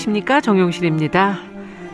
[0.00, 1.38] 안녕하십니까 정용실입니다.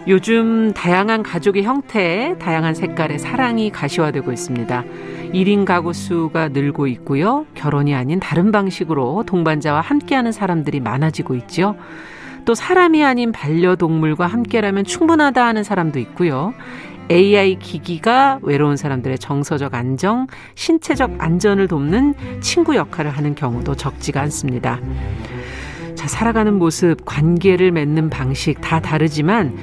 [0.07, 4.85] 요즘 다양한 가족의 형태, 다양한 색깔의 사랑이 가시화되고 있습니다.
[5.33, 7.47] 1인 가구 수가 늘고 있고요.
[7.55, 11.77] 결혼이 아닌 다른 방식으로 동반자와 함께하는 사람들이 많아지고 있죠.
[12.45, 16.55] 또 사람이 아닌 반려동물과 함께라면 충분하다 하는 사람도 있고요.
[17.11, 24.81] AI 기기가 외로운 사람들의 정서적 안정, 신체적 안전을 돕는 친구 역할을 하는 경우도 적지가 않습니다.
[26.07, 29.59] 자, 살아가는 모습, 관계를 맺는 방식 다 다르지만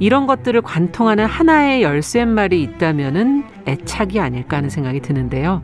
[0.00, 5.62] 이런 것들을 관통하는 하나의 열쇠말이 있다면은 애착이 아닐까 하는 생각이 드는데요.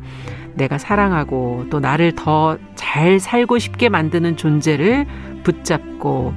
[0.55, 5.05] 내가 사랑하고 또 나를 더 잘 살고 싶게 만드는 존재를
[5.43, 6.33] 붙잡고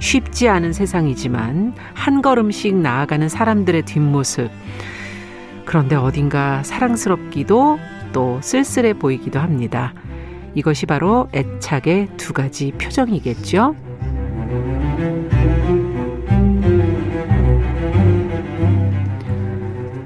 [0.00, 4.50] 쉽지 않은 세상이지만 한 걸음씩 나아가는 사람들의 뒷모습.
[5.64, 7.78] 그런데 어딘가 사랑스럽기도
[8.12, 9.92] 또 쓸쓸해 보이기도 합니다.
[10.58, 13.76] 이것이 바로 애착의 두 가지 표정이겠죠.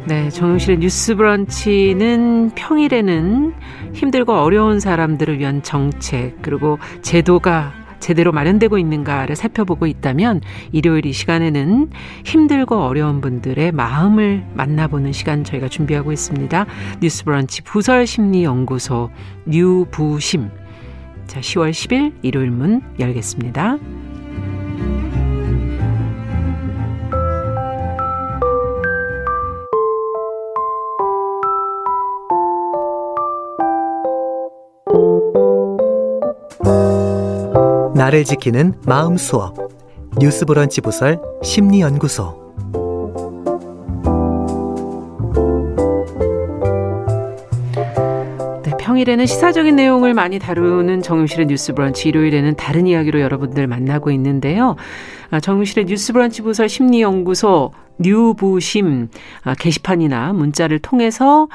[0.07, 3.55] 네, 정용실의 뉴스 브런치는 평일에는
[3.95, 7.73] 힘들고 어려운 사람들을 위한 정책, 그리고 제도가
[8.03, 10.41] 제대로 마련되고 있는가를 살펴보고 있다면
[10.73, 11.89] 일요일 이 시간에는
[12.25, 16.67] 힘들고 어려운 분들의 마음을 만나보는 시간 저희가 준비하고 있습니다.
[17.01, 19.11] 뉴스 브런치 부설 심리 연구소
[19.47, 20.51] 뉴부심.
[21.29, 23.79] 자, 10월 10일 일요일 문 열겠습니다.
[38.03, 39.55] 나를 지키는 마음 수업
[40.19, 42.37] 뉴스 브런치 부설 심리 연구소
[48.65, 54.75] 네, 평일에는 시사적인 내용을 많이 다루는 정용실의 뉴스 브런치 일요일에는 다른 이야기로 여러분들 만나고 있는데요.
[55.31, 59.11] 아, 정용실의 뉴스 브런치 부설 심리 연구소 뉴부심
[59.45, 61.47] 아, 게시판이나 문자를 통해서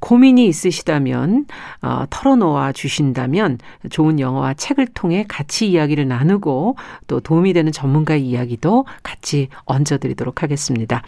[0.00, 1.46] 고민이 있으시다면
[1.82, 3.58] 어, 털어놓아 주신다면
[3.90, 6.76] 좋은 영화와 책을 통해 같이 이야기를 나누고
[7.06, 11.02] 또 도움이 되는 전문가의 이야기도 같이 얹어드리도록 하겠습니다.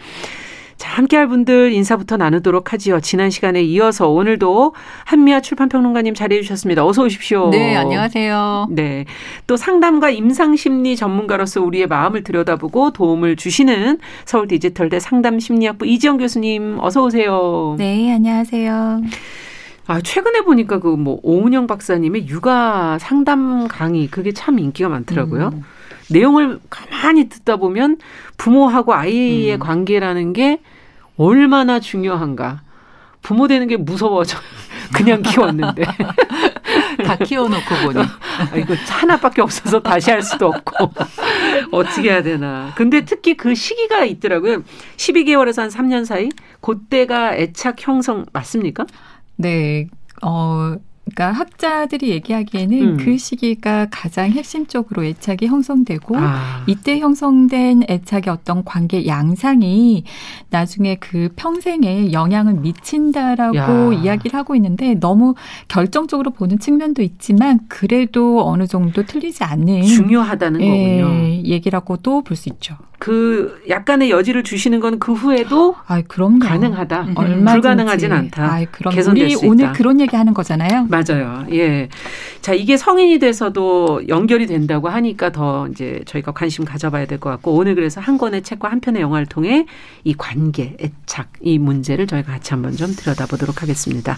[0.79, 3.01] 자, 함께할 분들 인사부터 나누도록 하지요.
[3.01, 4.73] 지난 시간에 이어서 오늘도
[5.03, 6.85] 한미아 출판평론가님 자리해 주셨습니다.
[6.85, 7.49] 어서 오십시오.
[7.49, 8.67] 네, 안녕하세요.
[8.71, 9.03] 네.
[9.45, 17.03] 또 상담과 임상심리 전문가로서 우리의 마음을 들여다보고 도움을 주시는 서울 디지털대 상담심리학부 이지영 교수님 어서
[17.03, 17.75] 오세요.
[17.77, 19.01] 네, 안녕하세요.
[19.87, 25.49] 아, 최근에 보니까 그 뭐 오은영 박사님의 육아 상담 강의 그게 참 인기가 많더라고요.
[25.53, 25.63] 음.
[26.09, 27.97] 내용을 가만히 듣다 보면
[28.37, 29.59] 부모하고 아이의 음.
[29.59, 30.61] 관계라는 게
[31.17, 32.61] 얼마나 중요한가.
[33.21, 34.37] 부모 되는 게 무서워져.
[34.95, 35.83] 그냥 키웠는데.
[37.05, 37.99] 다 키워놓고 보니.
[37.99, 40.91] 아, 이거 하나밖에 없어서 다시 할 수도 없고.
[41.71, 42.71] 어떻게 해야 되나.
[42.75, 44.63] 근데 특히 그 시기가 있더라고요.
[44.97, 46.29] 12개월에서 한 3년 사이?
[46.61, 48.85] 그때가 애착 형성 맞습니까?
[49.35, 49.87] 네.
[50.21, 50.75] 어,
[51.09, 52.97] 그러니까 학자들이 얘기하기에는 음.
[52.97, 56.63] 그 시기가 가장 핵심적으로 애착이 형성되고 아.
[56.67, 60.03] 이때 형성된 애착의 어떤 관계 양상이
[60.49, 63.91] 나중에 그 평생에 영향을 미친다라고 야.
[63.93, 65.35] 이야기를 하고 있는데 너무
[65.67, 71.43] 결정적으로 보는 측면도 있지만 그래도 어느 정도 틀리지 않는 중요하다는 예, 거군요.
[71.45, 72.77] 얘기라고도 볼 수 있죠.
[72.99, 77.01] 그 약간의 여지를 주시는 건 그 후에도 아, 그럼 가능하다.
[77.03, 77.13] 음.
[77.15, 78.43] 얼마 불가능하진 않다.
[78.43, 80.87] 아, 그럼 우리 오늘 그런 얘기 하는 거잖아요.
[80.89, 81.45] 맞아요.
[81.51, 81.87] 예.
[82.41, 87.53] 자, 이게 성인이 돼서도 연결이 된다고 하니까 더 이제 저희가 관심 가져봐야 될 것 같고
[87.53, 89.65] 오늘 그래서 한 권의 책과 한 편의 영화를 통해
[90.03, 94.17] 이 관계, 애착 이 문제를 저희가 같이 한번 좀 들여다보도록 하겠습니다.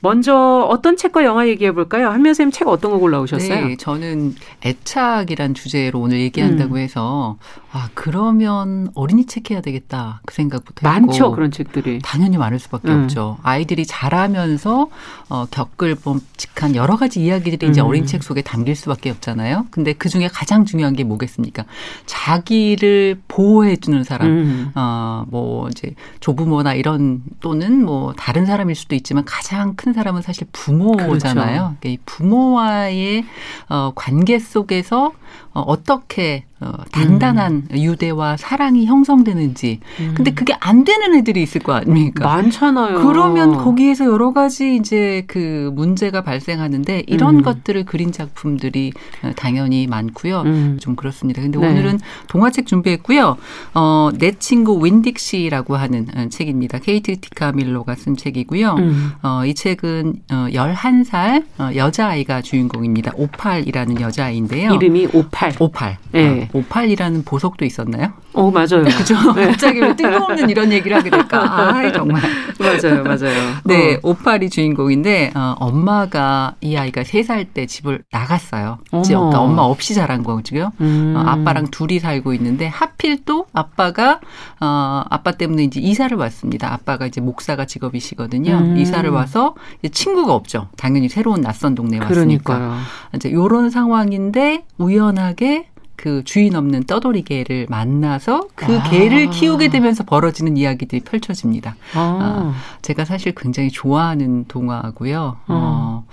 [0.00, 2.08] 먼저 어떤 책과 영화 얘기해 볼까요?
[2.08, 3.66] 한면 선생님 책 어떤 거 골라오셨어요?
[3.68, 4.34] 네, 저는
[4.64, 6.78] 애착이란 주제로 오늘 얘기한다고 음.
[6.78, 7.36] 해서
[7.72, 12.88] 아 그러면 어린이 책 해야 되겠다 그 생각부터 많죠 했고, 그런 책들이 당연히 많을 수밖에
[12.88, 13.02] 음.
[13.04, 13.38] 없죠.
[13.42, 14.88] 아이들이 자라면서
[15.28, 17.70] 어, 겪을 봄직한 여러 가지 이야기들이 음.
[17.70, 19.66] 이제 어린 책 속에 담길 수밖에 없잖아요.
[19.70, 21.64] 근데 그 중에 가장 중요한 게 뭐겠습니까?
[22.06, 24.72] 자기를 보호해 주는 사람, 음.
[24.74, 31.76] 어뭐 이제 조부모나 이런 또는 뭐 다른 사람일 수도 있지만 가장 큰 사람은 사실 부모잖아요.
[31.80, 31.88] 그렇죠.
[31.88, 33.24] 이 부모와의
[33.68, 35.12] 어, 관계 속에서
[35.52, 37.78] 어, 어떻게 어, 단단한 음.
[37.78, 39.80] 유대와 사랑이 형성되는지.
[40.00, 40.12] 음.
[40.14, 42.26] 근데 그게 안 되는 애들이 있을 거 아닙니까?
[42.26, 43.00] 많잖아요.
[43.00, 47.42] 그러면 거기에서 여러 가지 이제 그 문제가 발생하는데 이런 음.
[47.42, 48.92] 것들을 그린 작품들이
[49.22, 50.42] 어, 당연히 많고요.
[50.42, 50.78] 음.
[50.78, 51.40] 좀 그렇습니다.
[51.40, 51.66] 근데 네.
[51.66, 51.98] 오늘은
[52.28, 53.38] 동화책 준비했고요.
[53.74, 56.78] 어, 내 친구 윈딕시라고 하는 어, 책입니다.
[56.78, 58.74] 케이트 티카 밀로가 쓴 책이고요.
[58.78, 59.12] 음.
[59.22, 63.12] 어, 이 책은 어, 11살 어, 여자아이가 주인공입니다.
[63.14, 64.74] 오팔이라는 여자아이인데요.
[64.74, 65.54] 이름이 오팔.
[65.58, 65.96] 오팔.
[66.12, 66.49] 네.
[66.52, 68.12] 오팔이라는 보석도 있었나요?
[68.32, 68.84] 어, 맞아요.
[68.96, 69.14] 그죠?
[69.34, 69.46] 네.
[69.48, 71.42] 갑자기 왜 뜬금없는 이런 얘기를 하게 될까?
[71.42, 72.22] 아, 정말.
[72.58, 73.54] 맞아요, 맞아요.
[73.64, 73.98] 네, 어.
[74.02, 78.78] 오팔이 주인공인데, 어, 엄마가, 이 아이가 세 살 때 집을 나갔어요.
[78.90, 79.02] 어머.
[79.02, 80.70] 그러니까 엄마 없이 자란 거죠.
[80.80, 81.14] 음.
[81.16, 84.20] 어, 아빠랑 둘이 살고 있는데, 하필 또 아빠가,
[84.60, 86.72] 어, 아빠 때문에 이제 이사를 왔습니다.
[86.72, 88.52] 아빠가 이제 목사가 직업이시거든요.
[88.56, 88.76] 음.
[88.76, 89.54] 이사를 와서
[89.90, 90.68] 친구가 없죠.
[90.76, 92.14] 당연히 새로운 낯선 동네에 왔으니까.
[92.54, 92.78] 그러니까요.
[93.14, 95.66] 이제 요런 상황인데, 우연하게
[96.00, 98.82] 그 주인 없는 떠돌이 개를 만나서 그 아.
[98.84, 101.76] 개를 키우게 되면서 벌어지는 이야기들이 펼쳐집니다.
[101.94, 101.98] 아.
[102.00, 105.20] 아, 제가 사실 굉장히 좋아하는 동화고요.
[105.20, 105.36] 어.
[105.48, 106.06] 어,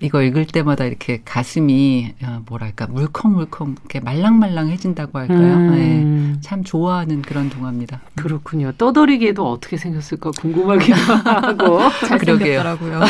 [0.00, 5.38] 이거 읽을 때마다 이렇게 가슴이 어, 뭐랄까 물컹물컹 이렇게 말랑말랑해진다고 할까요?
[5.38, 6.32] 음.
[6.34, 8.00] 네, 참 좋아하는 그런 동화입니다.
[8.16, 8.72] 그렇군요.
[8.78, 10.94] 떠돌이 개도 어떻게 생겼을까 궁금하기도
[11.24, 13.00] 하고 잘생겼더라고요.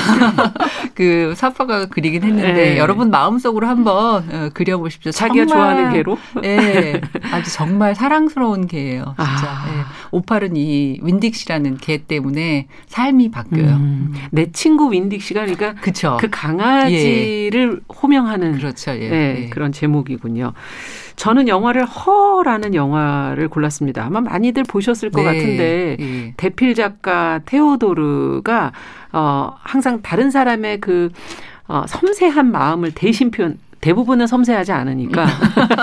[0.95, 2.79] 그 사파가 그리긴 했는데 네.
[2.79, 5.13] 여러분 마음속으로 한번 어, 그려보십시오.
[5.13, 6.19] 자기가 좋아하는 개 개로?
[6.43, 7.01] 네.
[7.33, 9.15] 아주 정말 사랑스러운 개예요.
[9.19, 9.51] 진짜.
[9.51, 9.67] 아.
[9.67, 9.83] 네.
[10.11, 13.77] 오팔은 이 윈딕시라는 개 때문에 삶이 바뀌어요.
[13.77, 14.15] 음.
[14.31, 16.17] 내 친구 윈딕시가 그러니까 그쵸.
[16.21, 17.95] 그 강 아지를 예.
[17.95, 18.93] 호명하는 그렇죠.
[18.93, 19.09] 예.
[19.09, 19.49] 네, 예.
[19.49, 20.53] 그런 제목이군요.
[21.17, 24.05] 저는 영화를 허라는 영화를 골랐습니다.
[24.05, 25.27] 아마 많이들 보셨을 것 네.
[25.27, 26.35] 같은데 예.
[26.37, 28.73] 대필 작가 테오도르가
[29.13, 31.11] 어 항상 다른 사람의 그
[31.69, 35.27] 어, 섬세한 마음을 대신 표현 대부분은 섬세하지 않으니까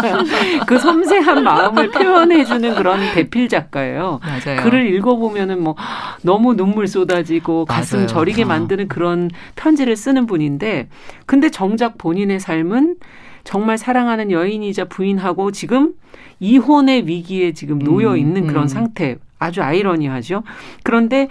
[0.67, 4.19] 그 섬세한 마음을 표현해주는 그런 대필 작가예요.
[4.21, 4.61] 맞아요.
[4.61, 5.75] 글을 읽어보면은 뭐
[6.21, 8.07] 너무 눈물 쏟아지고 가슴 맞아요.
[8.07, 8.47] 저리게 어.
[8.47, 10.89] 만드는 그런 편지를 쓰는 분인데
[11.25, 12.97] 근데 정작 본인의 삶은
[13.45, 15.93] 정말 사랑하는 여인이자 부인하고 지금
[16.41, 18.67] 이혼의 위기에 지금 놓여 음, 있는 음, 그런 음.
[18.67, 19.15] 상태.
[19.39, 20.43] 아주 아이러니하죠.
[20.83, 21.27] 그런데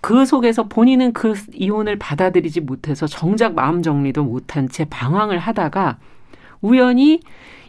[0.00, 5.98] 그 속에서 본인은 그 이혼을 받아들이지 못해서 정작 마음 정리도 못한 채 방황을 하다가
[6.66, 7.20] 우연히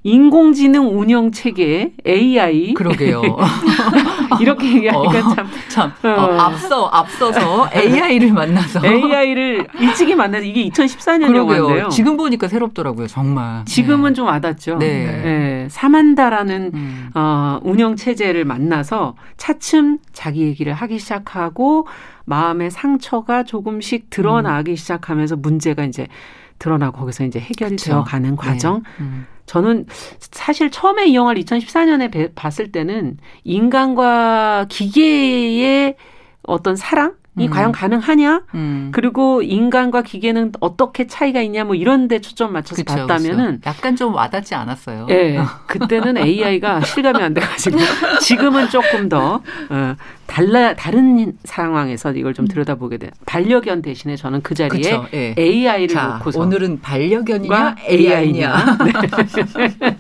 [0.04, 3.22] 인공지능 운영 체계 AI 그러게요.
[4.40, 6.22] 이렇게 얘기하니까 어, 참, 참 어.
[6.22, 11.58] 어, 앞서 앞서서 AI를 만나서 AI를 일찍이 만나서 이게 2014년 그러게요.
[11.58, 11.90] 영화인데요.
[11.90, 13.66] 지금 보니까 새롭더라고요, 정말.
[13.66, 14.14] 지금은 네.
[14.16, 14.78] 좀 와닿죠.
[14.78, 15.22] 네.
[15.24, 15.68] 네.
[15.70, 17.10] 사만다라는 음.
[17.14, 21.88] 어, 운영 체제를 만나서 차츰 자기 얘기를 하기 시작하고
[22.26, 24.76] 마음의 상처가 조금씩 드러나기 음.
[24.76, 26.08] 시작하면서 문제가 이제
[26.60, 27.92] 드러나고 거기서 이제 해결이 그쵸.
[27.92, 28.36] 되어 가는 네.
[28.36, 28.84] 과정.
[28.98, 29.04] 네.
[29.04, 29.28] 음.
[29.46, 29.86] 저는
[30.20, 35.96] 사실 처음에 이 영화를 2014년에 배, 봤을 때는 인간과 기계의
[36.44, 37.50] 어떤 사랑 이 음.
[37.50, 38.42] 과연 가능하냐?
[38.56, 38.90] 음.
[38.92, 41.64] 그리고 인간과 기계는 어떻게 차이가 있냐?
[41.64, 43.70] 뭐 이런 데 초점 맞춰서 그쵸, 봤다면은 그쵸.
[43.70, 45.08] 약간 좀 와닿지 않았어요.
[45.10, 45.14] 예.
[45.38, 47.78] 네, 그때는 AI가 실감이 안돼 가지고
[48.22, 49.96] 지금은 조금 더 어,
[50.26, 52.48] 달라 다른 상황에서 이걸 좀 음.
[52.48, 53.12] 들여다보게 돼.
[53.26, 55.36] 반려견 대신에 저는 그 자리에 그쵸, 예.
[55.38, 59.88] AI를 자, 놓고서 오늘은 반려견이냐 AI냐 네.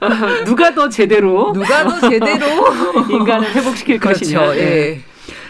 [0.00, 2.46] 어, 누가 더 제대로 누가 더 제대로
[3.10, 4.56] 인간을 회복시킬 그렇죠, 것이냐.
[4.56, 5.00] 예.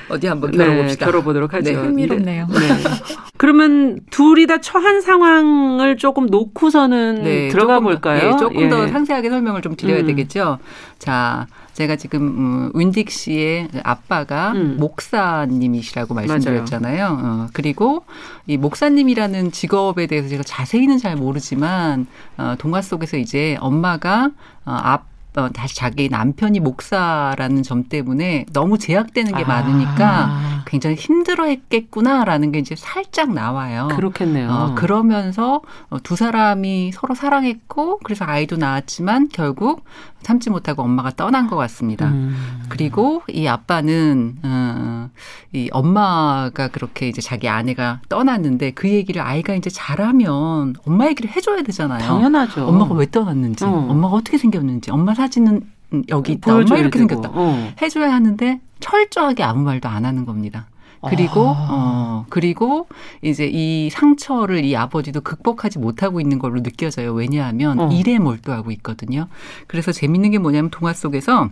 [0.08, 1.04] 어디 한번 겨뤄봅시다.
[1.04, 1.70] 네, 겨뤄보도록 하죠.
[1.70, 2.46] 네, 흥미롭네요.
[2.46, 2.58] 네.
[3.36, 8.30] 그러면 둘이 다 처한 상황을 조금 놓고서는 네, 들어가 조금, 볼까요?
[8.32, 8.68] 네, 조금 예.
[8.68, 10.06] 더 상세하게 설명을 좀 드려야 음.
[10.06, 10.58] 되겠죠.
[10.98, 14.76] 자, 제가 지금 음, 윈딕 씨의 아빠가 음.
[14.78, 17.18] 목사님이시라고 말씀드렸잖아요.
[17.22, 18.04] 어, 그리고
[18.46, 22.06] 이 목사님이라는 직업에 대해서 제가 자세히는 잘 모르지만
[22.38, 24.30] 어, 동화 속에서 이제 엄마가
[24.64, 29.46] 어, 앞 어, 다시 자기 남편이 목사라는 점 때문에 너무 제약되는 게 아.
[29.46, 33.88] 많으니까 굉장히 힘들어했겠구나라는 게 이제 살짝 나와요.
[33.92, 34.50] 그렇겠네요.
[34.50, 39.84] 어, 그러면서 어, 두 사람이 서로 사랑했고 그래서 아이도 낳았지만 결국
[40.22, 42.08] 참지 못하고 엄마가 떠난 것 같습니다.
[42.08, 42.64] 음.
[42.70, 45.10] 그리고 이 아빠는 어,
[45.52, 51.62] 이 엄마가 그렇게 이제 자기 아내가 떠났는데 그 얘기를 아이가 이제 잘하면 엄마 얘기를 해줘야
[51.62, 52.00] 되잖아요.
[52.00, 52.66] 당연하죠.
[52.66, 53.68] 엄마가 왜 떠났는지, 어.
[53.68, 55.62] 엄마가 어떻게 생겼는지, 엄마 사 진은
[56.08, 56.54] 여기 있다.
[56.54, 57.08] 엄마 이렇게 되고.
[57.08, 57.30] 생겼다.
[57.32, 57.72] 어.
[57.80, 60.66] 해줘야 하는데 철저하게 아무 말도 안 하는 겁니다.
[61.08, 61.66] 그리고 아.
[61.70, 62.88] 어 그리고
[63.22, 67.12] 이제 이 상처를 이 아버지도 극복하지 못하고 있는 걸로 느껴져요.
[67.12, 67.88] 왜냐하면 어.
[67.92, 69.28] 일에 몰두하고 있거든요.
[69.66, 71.50] 그래서 재밌는 게 뭐냐면 동화 속에서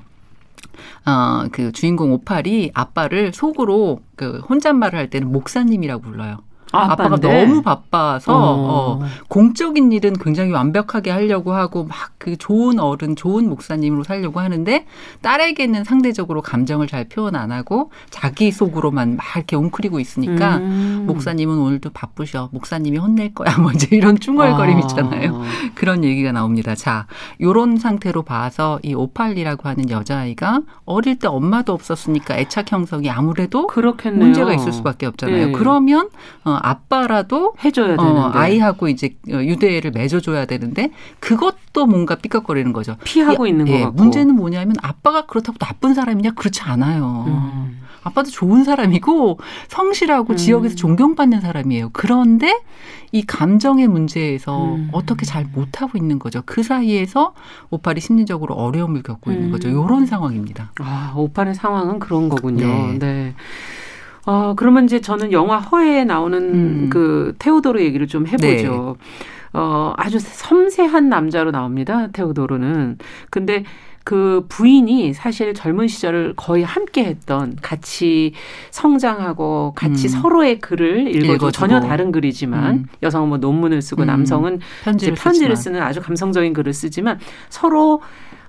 [1.06, 6.38] 어, 그 주인공 오팔이 아빠를 속으로 그 혼잣말을 할 때는 목사님이라고 불러요.
[6.74, 9.00] 아, 아빠가 너무 바빠서 어.
[9.00, 14.86] 어, 공적인 일은 굉장히 완벽하게 하려고 하고 막 그 좋은 어른, 좋은 목사님으로 살려고 하는데
[15.20, 21.04] 딸에게는 상대적으로 감정을 잘 표현 안 하고 자기 속으로만 막 이렇게 웅크리고 있으니까 음.
[21.06, 22.48] 목사님은 오늘도 바쁘셔.
[22.50, 23.54] 목사님이 혼낼 거야.
[23.60, 25.36] 뭐 이제 이런 중얼거림 있잖아요.
[25.36, 25.42] 아.
[25.74, 26.74] 그런 얘기가 나옵니다.
[26.74, 27.06] 자,
[27.42, 34.24] 요런 상태로 봐서 이 오팔리라고 하는 여자아이가 어릴 때 엄마도 없었으니까 애착 형성이 아무래도 그렇겠네요.
[34.24, 35.46] 문제가 있을 수밖에 없잖아요.
[35.48, 35.52] 네.
[35.52, 36.08] 그러면
[36.42, 40.90] 어, 아빠라도 해줘야 되는데 어, 아이하고 이제 유대를 맺어줘야 되는데
[41.20, 42.96] 그것도 뭔가 삐걱거리는 거죠.
[43.04, 44.02] 피하고 예, 있는 예, 거 같고.
[44.02, 47.24] 문제는 뭐냐면 아빠가 그렇다고 나쁜 사람이냐 그렇지 않아요.
[47.26, 47.80] 음.
[48.02, 50.36] 아빠도 좋은 사람이고 성실하고 음.
[50.36, 51.90] 지역에서 존경받는 사람이에요.
[51.92, 52.60] 그런데
[53.12, 54.88] 이 감정의 문제에서 음.
[54.92, 56.42] 어떻게 잘 못하고 있는 거죠.
[56.44, 57.32] 그 사이에서
[57.70, 59.68] 오팔이 심리적으로 어려움을 겪고 있는 거죠.
[59.68, 60.06] 이런 음.
[60.06, 60.72] 상황입니다.
[60.80, 62.66] 아, 오팔의 상황은 그런 거군요.
[62.66, 62.98] 네.
[62.98, 63.34] 네.
[64.26, 66.90] 어, 그러면 이제 저는 영화 허에에 나오는 음.
[66.90, 68.96] 그 테오도르 얘기를 좀 해보죠.
[68.98, 69.58] 네.
[69.58, 72.08] 어, 아주 섬세한 남자로 나옵니다.
[72.12, 72.98] 테오도르는.
[73.30, 73.64] 근데
[74.04, 78.34] 그 부인이 사실 젊은 시절을 거의 함께 했던 같이
[78.70, 80.08] 성장하고 같이 음.
[80.08, 82.86] 서로의 글을 읽어도 전혀 다른 글이지만 음.
[83.02, 84.06] 여성은 뭐 논문을 쓰고 음.
[84.06, 88.02] 남성은 편지를, 편지를 쓰는 아주 감성적인 글을 쓰지만 서로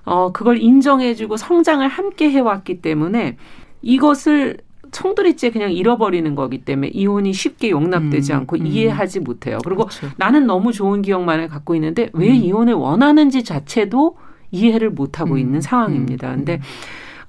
[0.04, 3.38] 어 그걸 인정해주고 성장을 함께 해왔기 때문에
[3.80, 4.58] 이것을
[4.90, 8.66] 총두리째 그냥 잃어버리는 거기 때문에 이혼이 쉽게 용납되지 음, 않고 음.
[8.66, 9.58] 이해하지 못해요.
[9.64, 10.08] 그리고 그렇죠.
[10.16, 12.34] 나는 너무 좋은 기억만을 갖고 있는데 왜 음.
[12.34, 14.16] 이혼을 원하는지 자체도
[14.50, 15.38] 이해를 못하고 음.
[15.38, 16.30] 있는 상황입니다.
[16.30, 16.36] 음.
[16.36, 16.60] 근데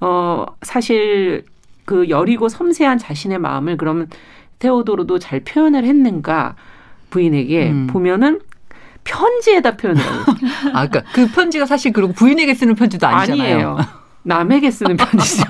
[0.00, 1.44] 어 사실
[1.84, 4.08] 그 여리고 섬세한 자신의 마음을 그러면
[4.58, 6.56] 테오도르도 잘 표현을 했는가
[7.10, 7.86] 부인에게 음.
[7.88, 8.40] 보면은
[9.04, 10.32] 편지에다 표현을 하고
[10.74, 13.42] 아, 그러니까 그 편지가 사실 그리고 부인에게 쓰는 편지도 아니잖아요.
[13.42, 13.78] 아니에요.
[14.28, 15.44] 남에게 쓰는 편지죠.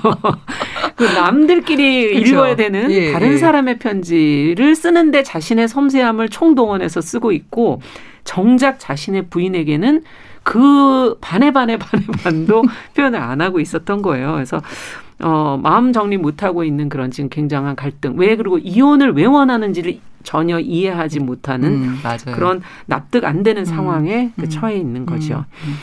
[0.95, 2.27] 그 남들끼리 그렇죠.
[2.27, 3.37] 읽어야 되는 예, 다른 예.
[3.37, 7.81] 사람의 편지를 쓰는데 자신의 섬세함을 총동원해서 쓰고 있고
[8.23, 10.03] 정작 자신의 부인에게는
[10.43, 12.63] 그 반에 반에 반에 반도
[12.95, 14.33] 표현을 안 하고 있었던 거예요.
[14.33, 14.61] 그래서
[15.19, 18.13] 어, 마음 정리 못하고 있는 그런 지금 굉장한 갈등.
[18.15, 21.99] 왜 그리고 이혼을 왜 원하는지를 전혀 이해하지 못하는 음,
[22.33, 25.45] 그런 납득 안 되는 음, 상황에 그 음, 처해 있는 거죠.
[25.65, 25.75] 음, 음.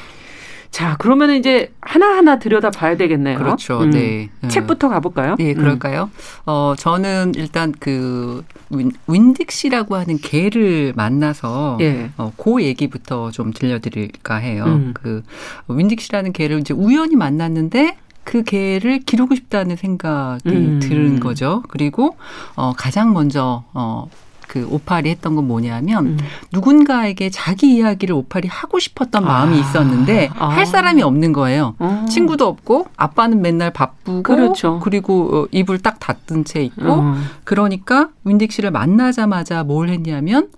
[0.76, 3.38] 자, 그러면 이제 하나하나 들여다 봐야 되겠네요.
[3.38, 3.80] 그렇죠.
[3.80, 3.92] 음.
[3.92, 4.28] 네.
[4.48, 5.36] 책부터 가볼까요?
[5.38, 6.10] 네, 그럴까요?
[6.12, 6.42] 음.
[6.44, 12.10] 어, 저는 일단 그 윈, 윈딕시라고 하는 개를 만나서 예.
[12.18, 14.64] 어, 그 얘기부터 좀 들려드릴까 해요.
[14.66, 14.92] 음.
[14.92, 15.22] 그
[15.68, 20.78] 윈딕시라는 개를 이제 우연히 만났는데 그 개를 기르고 싶다는 생각이 음.
[20.80, 21.62] 드는 거죠.
[21.68, 22.18] 그리고
[22.54, 24.10] 어 가장 먼저 어
[24.46, 26.18] 그 오팔이 했던 건 뭐냐면 음.
[26.52, 29.60] 누군가에게 자기 이야기를 오팔이 하고 싶었던 마음이 아.
[29.60, 30.48] 있었는데 아.
[30.48, 31.74] 할 사람이 없는 거예요.
[31.78, 32.06] 어.
[32.08, 34.80] 친구도 없고 아빠는 맨날 바쁘고 그렇죠.
[34.82, 37.14] 그리고 어, 입을 딱 닫은 채 있고 어.
[37.44, 40.48] 그러니까 윈딕 씨를 만나자마자 뭘 했냐면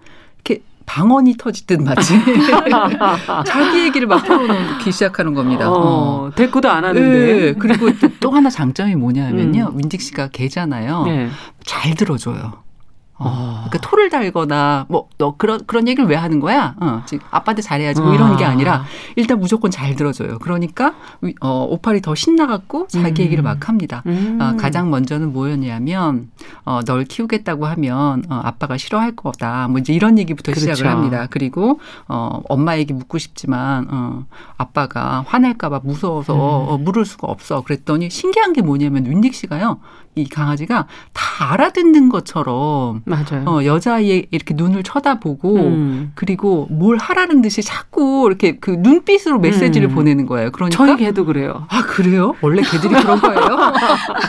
[0.45, 2.15] 이렇게 방언이 터지듯 마치
[3.47, 5.71] 자기 얘기를 막 털어놓기 시작하는 겁니다.
[5.71, 5.75] 어,
[6.27, 6.31] 어.
[6.35, 7.01] 대꾸도 안 하는데.
[7.01, 7.55] 네.
[7.59, 9.73] 그리고 또, 또 하나 장점이 뭐냐면요.
[9.75, 9.79] 음.
[9.79, 11.05] 윈딕 씨가 개잖아요.
[11.05, 11.29] 네.
[11.65, 12.69] 잘 들어줘요.
[13.21, 16.77] 어, 그러니까 토를 달거나 뭐 너 그런 그런 얘기를 왜 하는 거야?
[16.81, 18.51] 어, 지금 아빠한테 잘해야지 뭐 이런 게 아.
[18.51, 18.85] 아니라
[19.17, 20.39] 일단 무조건 잘 들어줘요.
[20.39, 20.95] 그러니까
[21.41, 23.25] 어, 오팔이 더 신나갖고 자기 음.
[23.25, 24.05] 얘기를 막 합니다.
[24.07, 24.39] 음.
[24.41, 26.31] 어, 가장 먼저는 뭐였냐면
[26.65, 29.67] 어, 널 키우겠다고 하면 어, 아빠가 싫어할 거다.
[29.69, 30.73] 뭐 이제 이런 얘기부터 그렇죠.
[30.73, 31.27] 시작을 합니다.
[31.29, 34.25] 그리고 어, 엄마 얘기 묻고 싶지만 어,
[34.57, 36.39] 아빠가 화낼까봐 무서워서 음.
[36.41, 37.63] 어, 물을 수가 없어.
[37.63, 39.81] 그랬더니 신기한 게 뭐냐면 윈딕 씨가요.
[40.19, 43.45] 이 강아지가 다 알아듣는 것처럼 맞아요.
[43.47, 46.13] 어, 여자아이의 이렇게 눈을 쳐다보고 음.
[46.15, 49.95] 그리고 뭘 하라는 듯이 자꾸 이렇게 그 눈빛으로 메시지를 음.
[49.95, 50.51] 보내는 거예요.
[50.51, 51.67] 그러니까 저희 개도 그래요.
[51.69, 52.35] 아 그래요?
[52.41, 53.73] 원래 개들이 그런 거예요?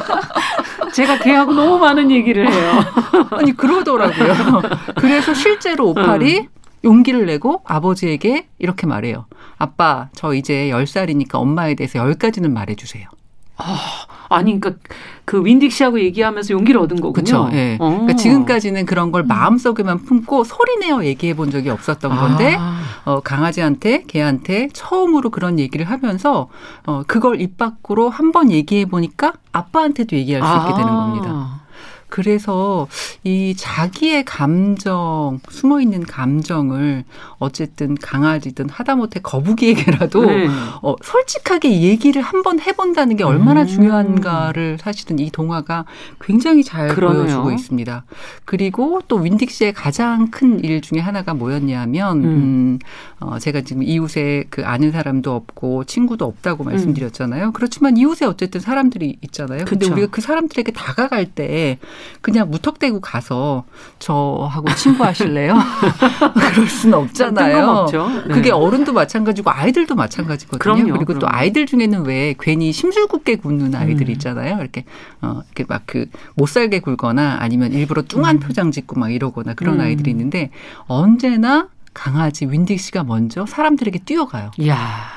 [0.94, 2.72] 제가 개하고 너무 많은 얘기를 해요.
[3.32, 4.62] 아니 그러더라고요.
[4.96, 6.48] 그래서 실제로 오팔이 음.
[6.84, 9.26] 용기를 내고 아버지에게 이렇게 말해요.
[9.58, 13.08] 아빠, 저 이제 10살이니까 엄마에 대해서 10가지는 말해주세요.
[13.60, 13.78] 아,
[14.30, 14.82] 아니, 그러니까
[15.26, 17.12] 그 윈딕 씨하고 얘기하면서 용기를 얻은 거군요.
[17.14, 17.50] 그렇죠.
[17.54, 17.78] 예.
[17.80, 17.90] 어.
[17.90, 22.80] 그러니까 지금까지는 그런 걸 마음속에만 품고 소리내어 얘기해 본 적이 없었던 건데 아.
[23.06, 26.48] 어, 강아지한테 개한테 처음으로 그런 얘기를 하면서
[26.86, 31.60] 어, 그걸 입 밖으로 한번 얘기해 보니까 아빠한테도 얘기할 수 있게 되는 겁니다.
[32.10, 32.88] 그래서
[33.24, 37.06] 이 자기의 감정, 숨어 있는 감정을
[37.38, 40.48] 어쨌든 강아지든 하다못해 거북이에게라도 네.
[40.82, 43.68] 어, 솔직하게 얘기를 한번 해본다는 게 얼마나 음.
[43.68, 45.86] 중요한가를 사실은 이 동화가
[46.20, 47.24] 굉장히 잘 그러네요.
[47.24, 48.04] 보여주고 있습니다.
[48.46, 52.26] 그리고 또 윈딕 씨의 가장 큰 일 중에 하나가 뭐였냐면, 음.
[52.26, 52.80] 음,
[53.20, 57.48] 어, 제가 지금 이웃에 그 아는 사람도 없고 친구도 없다고 말씀드렸잖아요.
[57.48, 57.54] 음.
[57.54, 59.60] 그렇지만 이웃에 어쨌든 사람들이 있잖아요.
[59.60, 59.70] 그쵸.
[59.70, 61.78] 근데 우리가 그 사람들에게 다가갈 때
[62.22, 63.64] 그냥 무턱대고 가서
[64.00, 65.56] 저하고 친구하실래요?
[66.54, 67.86] 그럴 수는 없잖아요.
[68.28, 68.34] 네.
[68.34, 70.60] 그게 어른도 마찬가지고 아이들도 마찬가지거든요.
[70.60, 74.12] 그럼요, 그리고 그럼또 아이들 중에는 왜 괜히 심술궂게 굽는 아이들 음.
[74.12, 74.60] 있잖아요.
[74.60, 74.86] 이렇게
[75.22, 78.40] 어 이렇게 막 그 못 살게 굴거나 아니면 일부러 뚱한 음.
[78.40, 79.82] 표정 짓고 막 이러거나 그런 음.
[79.82, 80.52] 아이들이 있는데
[80.88, 84.52] 언제나 강아지 윈딕 씨가 먼저 사람들에게 뛰어가요.
[84.68, 85.08] 야.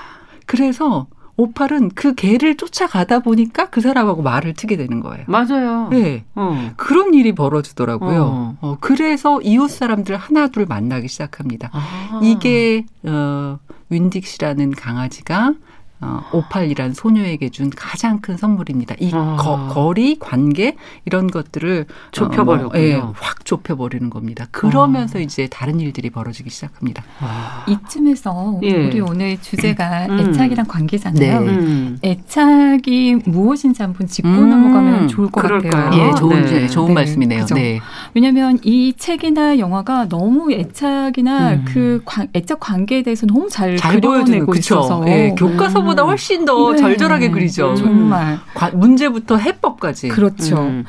[0.46, 5.24] 그래서 오팔은 그 개를 쫓아가다 보니까 그 사람하고 말을 트게 되는 거예요.
[5.28, 5.88] 맞아요.
[5.90, 6.24] 네.
[6.34, 6.72] 어.
[6.76, 8.22] 그런 일이 벌어지더라고요.
[8.22, 8.56] 어.
[8.60, 8.76] 어.
[8.80, 11.70] 그래들 이웃 사람들 하나둘 만나기 시작합니다.
[11.72, 12.20] 아.
[12.22, 13.58] 이게 어
[13.90, 15.54] 윈딕시라는 강아지가
[16.02, 18.96] 어, 오팔이란 소녀에게 준 가장 큰 선물입니다.
[18.98, 19.36] 이 아.
[19.38, 22.80] 거, 거리, 관계 이런 것들을 좁혀버렸군요.
[22.80, 24.46] 어, 예, 확 좁혀버리는 겁니다.
[24.50, 25.22] 그러면서 아.
[25.22, 27.04] 이제 다른 일들이 벌어지기 시작합니다.
[27.20, 27.64] 아.
[27.68, 28.86] 이쯤에서 예.
[28.86, 30.18] 우리 오늘 주제가 음.
[30.18, 31.40] 애착이란 관계잖아요.
[31.40, 31.48] 네.
[31.48, 31.98] 음.
[32.02, 34.50] 애착이 무엇인지 한번 짚고 음.
[34.50, 35.70] 넘어가면 좋을 것 그럴까요?
[35.70, 36.08] 같아요.
[36.08, 36.66] 예, 좋은 네.
[36.66, 36.94] 좋은 네.
[36.94, 37.46] 말씀이네요.
[37.54, 37.80] 네.
[38.14, 41.64] 왜냐하면 이 책이나 영화가 너무 애착이나 음.
[41.68, 46.44] 그 관, 애착 관계에 대해서 너무 잘, 잘 그려내고 있어서 예, 교과서보 다 보다 훨씬
[46.44, 46.78] 더 네.
[46.78, 47.70] 절절하게 그리죠.
[47.70, 47.76] 음.
[47.76, 48.38] 정말.
[48.74, 50.08] 문제부터 해법까지.
[50.08, 50.60] 그렇죠.
[50.60, 50.84] 음.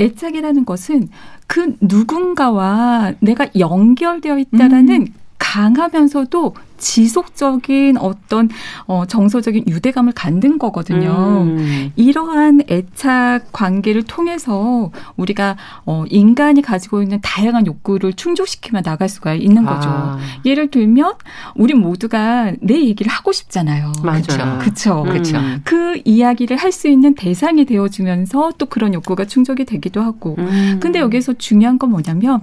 [0.00, 1.08] 애착이라는 것은
[1.46, 5.06] 그 누군가와 내가 연결되어 있다라는 음.
[5.38, 8.48] 강하면서도 지속적인 어떤
[8.86, 11.42] 어 정서적인 유대감을 갖는 거거든요.
[11.46, 11.92] 음.
[11.96, 19.64] 이러한 애착 관계를 통해서 우리가 어 인간이 가지고 있는 다양한 욕구를 충족시키며 나갈 수가 있는
[19.64, 19.88] 거죠.
[19.90, 20.18] 아.
[20.44, 21.14] 예를 들면
[21.54, 23.92] 우리 모두가 내 얘기를 하고 싶잖아요.
[24.02, 24.58] 맞아요.
[24.60, 25.02] 그렇죠.
[25.02, 25.38] 그렇죠.
[25.38, 25.60] 음.
[25.64, 30.36] 그 이야기를 할 수 있는 대상이 되어 주면서 또 그런 욕구가 충족이 되기도 하고.
[30.38, 30.78] 음.
[30.80, 32.42] 근데 여기서 중요한 건 뭐냐면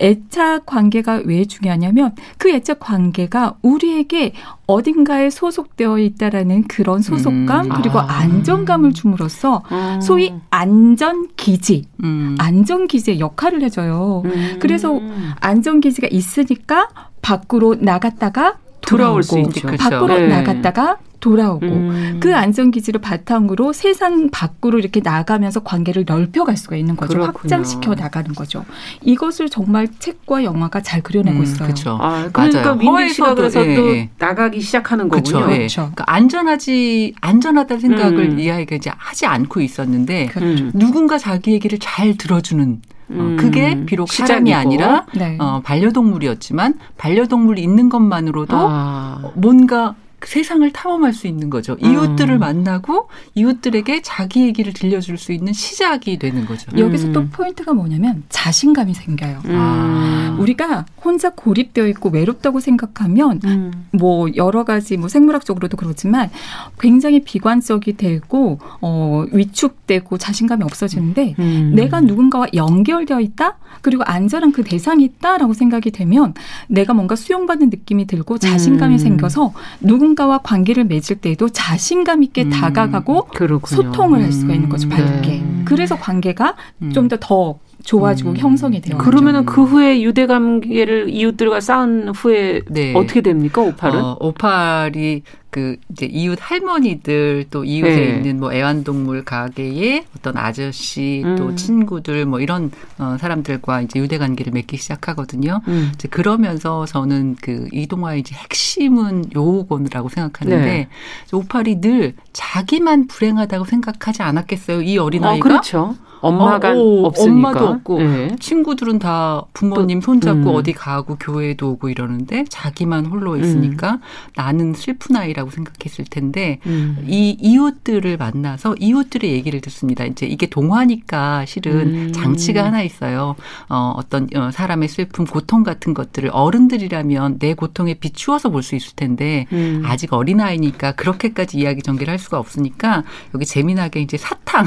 [0.00, 4.32] 애착 관계가 왜 중요하냐면 그 애착 관계가 우 리에게
[4.66, 7.72] 어딘가에 소속되어 있다라는 그런 소속감 음.
[7.76, 8.06] 그리고 아.
[8.08, 10.00] 안정감을 줌으로써 음.
[10.00, 12.36] 소위 안전 기지, 음.
[12.38, 14.22] 안전 기지의 역할을 해줘요.
[14.24, 14.56] 음.
[14.60, 15.00] 그래서
[15.40, 16.88] 안전 기지가 있으니까
[17.22, 19.68] 밖으로 나갔다가 돌아올 수 있죠.
[19.68, 20.26] 밖으로 그렇죠.
[20.26, 22.20] 나갔다가 돌아오고 음.
[22.20, 27.14] 그 안전 기지를 바탕으로 세상 밖으로 이렇게 나가면서 관계를 넓혀갈 수가 있는 거죠.
[27.14, 27.32] 그렇군요.
[27.32, 28.66] 확장시켜 나가는 거죠.
[29.00, 31.64] 이것을 정말 책과 영화가 잘 그려내고 음, 있어요.
[31.64, 31.98] 그렇죠.
[31.98, 34.10] 아, 그러니까 민들 씨가 그래서 예, 또 예.
[34.18, 35.38] 나가기 시작하는 거군요.
[35.38, 35.52] 그렇죠.
[35.52, 35.56] 예.
[35.56, 35.80] 그렇죠.
[35.80, 38.38] 그러니까 안전하지 안전하다는 생각을 음.
[38.38, 40.70] 이 아이가 이제 하지 않고 있었는데 그렇죠.
[40.74, 44.56] 누군가 자기 얘기를 잘 들어주는 어, 음, 그게 비록 사람이 시작이고.
[44.56, 45.38] 아니라 네.
[45.40, 49.32] 어, 반려동물이었지만 반려동물이 있는 것만으로도 아.
[49.34, 49.94] 뭔가
[50.26, 51.76] 세상을 탐험할 수 있는 거죠.
[51.80, 52.40] 이웃들을 음.
[52.40, 56.70] 만나고 이웃들에게 자기 얘기를 들려줄 수 있는 시작이 되는 거죠.
[56.76, 57.12] 여기서 음.
[57.12, 59.42] 또 포인트가 뭐냐면 자신감이 생겨요.
[59.44, 59.54] 음.
[59.54, 60.36] 아.
[60.38, 63.86] 우리가 혼자 고립되어 있고 외롭다고 생각하면 음.
[63.92, 66.30] 뭐 여러 가지 뭐 생물학적으로도 그렇지만
[66.78, 71.72] 굉장히 비관적이 되고 어 위축되고 자신감이 없어지는데 음.
[71.74, 76.32] 내가 누군가와 연결되어 있다 그리고 안전한 그 대상이 있다라고 생각이 되면
[76.68, 78.98] 내가 뭔가 수용받는 느낌이 들고 자신감이 음.
[78.98, 83.82] 생겨서 누군 누군가와 관계를 맺을 때에도 자신감 있게 음, 다가가고 그렇군요.
[83.82, 85.28] 소통을 할 수가 있는 거죠, 밝게.
[85.28, 85.62] 네.
[85.64, 86.92] 그래서 관계가 음.
[86.92, 88.36] 좀더 더 좋아지고 음.
[88.36, 88.96] 형성이 되요.
[88.96, 92.94] 그러면은 그 후에 유대 관계를 이웃들과 쌓은 후에 네.
[92.94, 94.00] 어떻게 됩니까 오팔은?
[94.00, 95.22] 어, 오팔이
[95.54, 98.16] 그 이제 이웃 할머니들 또 이웃에 네.
[98.16, 101.36] 있는 뭐 애완동물 가게에 어떤 아저씨 음.
[101.36, 105.60] 또 친구들 뭐 이런 어 사람들과 이제 유대 관계를 맺기 시작하거든요.
[105.68, 105.92] 음.
[105.94, 110.88] 이제 그러면서 저는 그 이 동화의 이제 핵심은 요거라고 생각하는데 네.
[111.32, 114.82] 오팔이 늘 자기만 불행하다고 생각하지 않았겠어요.
[114.82, 115.36] 이 어린아이가.
[115.44, 115.96] 어, 그렇죠.
[116.20, 117.32] 엄마가 어, 오, 없으니까.
[117.34, 118.36] 엄마도 없고 네.
[118.40, 120.54] 친구들은 다 부모님 손잡고 음.
[120.54, 123.98] 어디 가고 교회도 오고 이러는데 자기만 홀로 있으니까 음.
[124.34, 127.04] 나는 슬픈 아이라고 생각했을 텐데 음.
[127.06, 130.04] 이 이웃들을 만나서 이웃들의 얘기를 듣습니다.
[130.04, 132.12] 이제 이게 동화니까 실은 음.
[132.12, 133.36] 장치가 하나 있어요.
[133.68, 138.94] 어, 어떤 어, 사람의 슬픔, 고통 같은 것들을 어른들이라면 내 고통에 비추어서 볼 수 있을
[138.96, 139.82] 텐데 음.
[139.84, 143.04] 아직 어린 아이니까 그렇게까지 이야기 전개를 할 수가 없으니까
[143.34, 144.66] 여기 재미나게 이제 사탕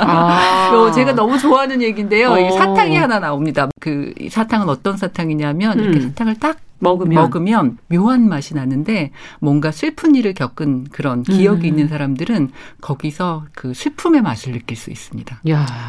[0.00, 0.70] 아.
[0.74, 2.30] 요 제가 너무 좋아하는 얘기인데요.
[2.30, 2.50] 어.
[2.58, 3.68] 사탕이 하나 나옵니다.
[3.80, 5.84] 그 사탕은 어떤 사탕이냐면 음.
[5.84, 7.14] 이렇게 사탕을 딱 먹으면.
[7.14, 9.10] 먹으면 묘한 맛이 나는데
[9.40, 11.68] 뭔가 슬픈 일을 겪은 그런 기억이 음.
[11.68, 15.40] 있는 사람들은 거기서 그 슬픔의 맛을 느낄 수 있습니다.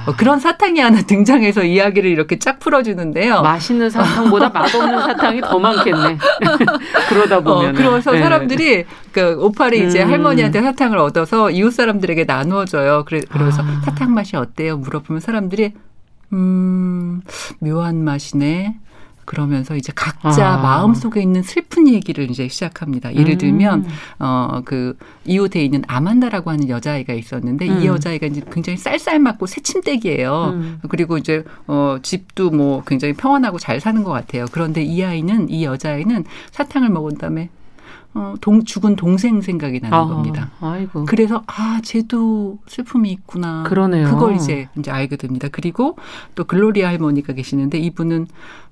[0.08, 3.42] 어, 그런 사탕이 하나 등장해서 이야기를 이렇게 쫙 풀어주는데요.
[3.42, 6.18] 맛있는 사탕보다 맛없는 사탕이 더 많겠네.
[7.10, 7.72] 그러다 보면.
[7.72, 8.20] 어, 그래서 네.
[8.20, 9.88] 사람들이 그 오팔이 음.
[9.88, 13.04] 이제 할머니한테 사탕을 얻어서 이웃 사람들에게 나누어줘요.
[13.06, 13.82] 그래, 그래서 아.
[13.84, 14.78] 사탕 맛이 어때요?
[14.78, 15.74] 물어보면 사람들이
[16.34, 17.22] 음,
[17.60, 18.76] 묘한 맛이네.
[19.26, 20.58] 그러면서 이제 각자 아.
[20.58, 23.16] 마음속에 있는 슬픈 얘기를 이제 시작합니다.
[23.16, 23.90] 예를 들면 음.
[24.20, 27.82] 어그 이웃에 있는 아만다라고 하는 여자아이가 있었는데 음.
[27.82, 30.54] 이 여자아이가 이제 굉장히 쌀쌀맞고 새침대기예요.
[30.54, 30.80] 음.
[30.90, 34.46] 그리고 이제 어 집도 뭐 굉장히 평안하고 잘 사는 것 같아요.
[34.52, 37.50] 그런데 이 아이는 이 여자아이는 사탕을 먹은 다음에
[38.16, 40.50] 어, 동, 죽은 동생 생각이 나는 아, 겁니다.
[40.62, 41.04] 아이고.
[41.04, 43.64] 그래서, 아, 쟤도 슬픔이 있구나.
[43.68, 44.08] 그러네요.
[44.10, 45.50] 그걸 이제, 이제 알게 됩니다.
[45.52, 45.98] 그리고
[46.34, 48.28] 또 글로리아 할머니가 계시는데 이분은,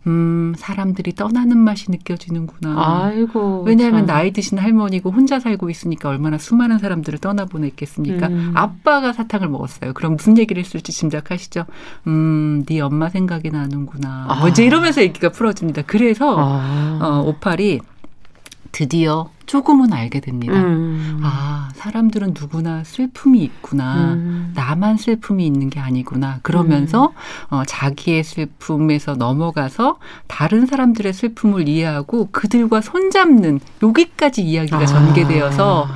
[0.08, 3.04] 음, 사람들이 떠나는 맛이 느껴지는구나.
[3.06, 3.64] 아이고.
[3.66, 4.16] 왜냐하면 참.
[4.16, 8.28] 나이 드신 할머니고 혼자 살고 있으니까 얼마나 수많은 사람들을 떠나보냈겠습니까?
[8.28, 8.52] 음.
[8.54, 9.94] 아빠가 사탕을 먹었어요.
[9.94, 11.66] 그럼 무슨 얘기를 했을지 짐작하시죠?
[12.08, 14.26] 음, 네 엄마 생각이 나는구나.
[14.30, 14.40] 아.
[14.40, 15.84] 뭐 이제 이러면서 얘기가 풀어집니다.
[15.86, 17.00] 그래서, 아.
[17.02, 17.80] 어, 오팔이
[18.74, 20.56] 드디어 조금은 알게 됩니다.
[20.56, 21.20] 음.
[21.22, 24.14] 아, 사람들은 누구나 슬픔이 있구나.
[24.16, 24.52] 음.
[24.56, 26.40] 나만 슬픔이 있는 게 아니구나.
[26.42, 27.14] 그러면서
[27.52, 27.56] 음.
[27.56, 34.86] 어, 자기의 슬픔에서 넘어가서 다른 사람들의 슬픔을 이해하고 그들과 손잡는 여기까지 이야기가 아.
[34.86, 35.88] 전개되어서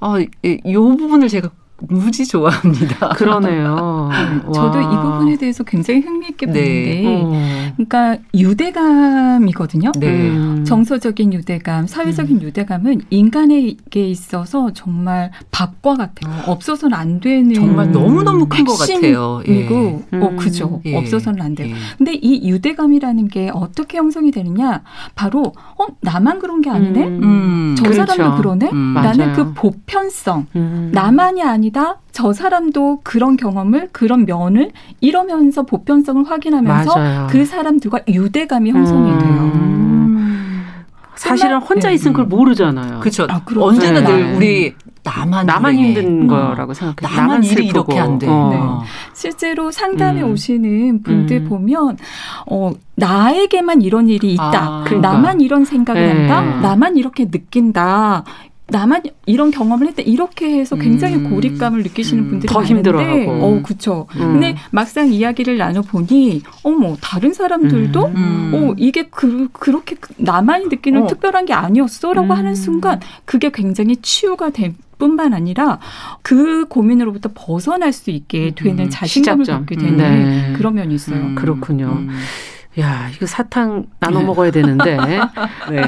[0.00, 1.50] 어, 이 부분을 제가
[1.88, 3.08] 무지 좋아합니다.
[3.16, 4.10] 그러네요.
[4.54, 6.52] 저도 이 부분에 대해서 굉장히 흥미있게 네.
[6.52, 7.74] 보는데, 네.
[7.76, 9.92] 그러니까 유대감이거든요.
[9.98, 10.28] 네.
[10.30, 10.64] 음.
[10.64, 12.42] 정서적인 유대감, 사회적인 음.
[12.42, 16.32] 유대감은 인간에게 있어서 정말 밥과 같아요.
[16.46, 19.40] 없어서는 안 되는 정말 너무 너무 큰 것 같아요.
[19.44, 20.16] 그리고 예.
[20.18, 20.36] 어 음.
[20.36, 20.80] 그죠.
[20.86, 20.96] 예.
[20.96, 21.74] 없어서는 안 돼요.
[21.74, 21.78] 예.
[21.98, 24.82] 근데 이 유대감이라는 게 어떻게 형성이 되느냐?
[25.16, 27.04] 바로 어 나만 그런 게 아니네.
[27.06, 27.74] 음.
[27.76, 28.06] 저 그렇죠.
[28.06, 28.70] 사람도 그러네.
[28.72, 28.94] 음.
[28.94, 30.90] 나는 그 보편성, 음.
[30.92, 31.96] 나만이 아니 아니다.
[32.12, 37.26] 저 사람도 그런 경험을 그런 면을 이러면서 보편성을 확인하면서 맞아요.
[37.30, 39.18] 그 사람들과 유대감이 형성이 음.
[39.18, 39.72] 돼요.
[41.16, 41.94] 사실은 혼자 네.
[41.94, 43.00] 있으면 그걸 모르잖아요.
[43.00, 43.26] 그렇죠.
[43.28, 44.06] 아, 언제나 네.
[44.06, 46.26] 늘 우리 나만 나만 힘든 음.
[46.28, 46.96] 거라고 생각해요.
[47.02, 48.26] 나만, 나만 일이 이렇게 안 돼.
[48.28, 48.50] 어.
[48.50, 48.88] 네.
[49.14, 50.32] 실제로 상담에 음.
[50.32, 51.48] 오시는 분들 음.
[51.48, 51.96] 보면
[52.50, 54.52] 어 나에게만 이런 일이 있다.
[54.52, 55.12] 아, 그러니까.
[55.12, 56.28] 나만 이런 생각을 네.
[56.28, 56.60] 한다.
[56.60, 58.24] 나만 이렇게 느낀다.
[58.68, 61.30] 나만 이런 경험을 했다 이렇게 해서 굉장히 음.
[61.30, 62.30] 고립감을 느끼시는 음.
[62.30, 63.30] 분들이 더 힘들어하고.
[63.30, 64.06] 어, 그렇죠.
[64.16, 64.32] 음.
[64.32, 68.52] 근데 막상 이야기를 나눠 보니 어머 다른 사람들도 음.
[68.54, 71.06] 어 이게 그 그렇게 나만이 느끼는 어.
[71.06, 72.54] 특별한 게 아니었어라고 하는 음.
[72.54, 75.80] 순간 그게 굉장히 치유가 된 뿐만 아니라
[76.22, 78.90] 그 고민으로부터 벗어날 수 있게 되는 음.
[78.90, 80.52] 자신감을 갖게 되는 네.
[80.56, 81.34] 그런 면이 있어요.
[81.34, 82.06] 그렇군요.
[82.80, 84.26] 야, 이거 사탕 나눠 네.
[84.26, 84.96] 먹어야 되는데.
[85.70, 85.82] 네.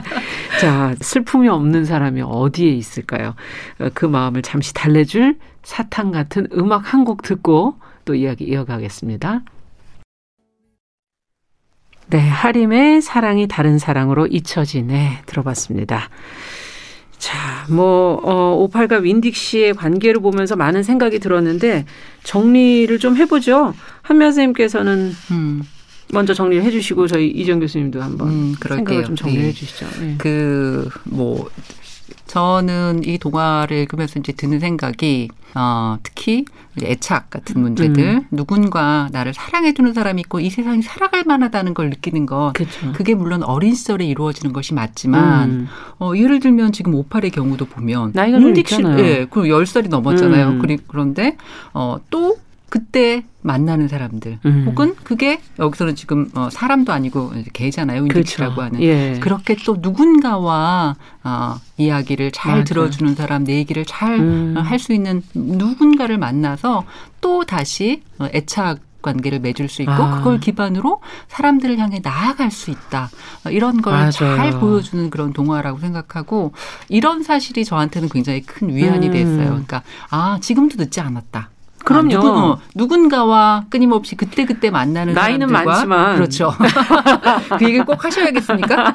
[0.60, 3.34] 자, 슬픔이 없는 사람이 어디에 있을까요?
[3.80, 9.42] 어, 그 마음을 잠시 달래줄 사탕 같은 음악 한 곡 듣고 또 이야기 이어가겠습니다.
[12.08, 16.10] 네, 하림의 사랑이 다른 사랑으로 잊혀지네 들어봤습니다.
[17.16, 17.38] 자,
[17.70, 21.86] 뭐, 어, 오팔과 윈딕 씨의 관계를 보면서 많은 생각이 들었는데,
[22.22, 23.72] 정리를 좀 해보죠.
[24.02, 25.62] 한면 선생님께서는, 음.
[26.12, 29.52] 먼저 정리를 해주시고 저희 이정 교수님도 한번 음, 생각을 좀 정리해 네.
[29.52, 29.86] 주시죠.
[30.00, 30.16] 네.
[30.18, 31.48] 그뭐
[32.26, 36.44] 저는 이 동화를 읽으면서 이제 드는 생각이 어, 특히
[36.82, 38.26] 애착 같은 문제들 음.
[38.32, 42.92] 누군가 나를 사랑해주는 사람이 있고 이 세상이 살아갈 만하다는 걸 느끼는 것 그쵸.
[42.92, 45.68] 그게 물론 어린 시절에 이루어지는 것이 맞지만 음.
[46.00, 48.98] 어, 예를 들면 지금 오팔의 경우도 보면 나이가 좀 있잖아요.
[48.98, 50.48] 예, 그리고 10살이 넘었잖아요.
[50.48, 50.78] 음.
[50.88, 51.36] 그런데
[51.72, 52.36] 어, 또
[52.70, 54.64] 그때 만나는 사람들 음.
[54.66, 58.62] 혹은 그게 여기서는 지금 어, 사람도 아니고 개잖아요 윈디치라고 그렇죠.
[58.74, 59.18] 하는 예.
[59.20, 62.64] 그렇게 또 누군가와 어, 이야기를 잘 맞아.
[62.64, 64.94] 들어주는 사람 내 얘기를 잘 할수 음.
[64.96, 66.84] 있는 누군가를 만나서
[67.20, 70.16] 또 다시 어, 애착 관계를 맺을 수 있고 아.
[70.18, 73.10] 그걸 기반으로 사람들을 향해 나아갈 수 있다.
[73.44, 76.52] 어, 이런 걸 잘 보여주는 그런 동화라고 생각하고
[76.88, 79.12] 이런 사실이 저한테는 굉장히 큰 위안이 음.
[79.12, 79.44] 됐어요.
[79.48, 81.50] 그러니까 아 지금도 늦지 않았다.
[81.84, 82.08] 그럼요.
[82.08, 86.54] 누군, 어, 누군 가와 끊임없이 그때 그때 만나는 나이는 사람들과 많지만 그렇죠.
[87.58, 88.94] 그 얘기를 꼭 하셔야겠습니까?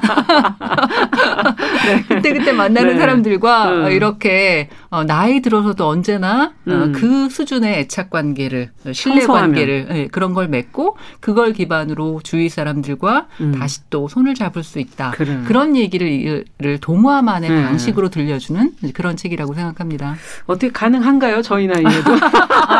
[1.86, 2.02] 네.
[2.08, 2.98] 그때 그때 만나는 네.
[2.98, 3.92] 사람들과 음.
[3.92, 6.82] 이렇게 어, 나이 들어서도 언제나 어, 음.
[6.94, 13.26] 어, 그 수준의 애착 관계를 신뢰 관계를 네, 그런 걸 맺고 그걸 기반으로 주위 사람들과
[13.40, 13.52] 음.
[13.58, 15.12] 다시 또 손을 잡을 수 있다.
[15.12, 15.38] 그래.
[15.46, 16.44] 그런 얘기를
[16.80, 17.64] 동화만의 네.
[17.64, 20.16] 방식으로 들려주는 그런 책이라고 생각합니다.
[20.46, 21.42] 어떻게 가능한가요?
[21.42, 22.10] 저희 나이에도?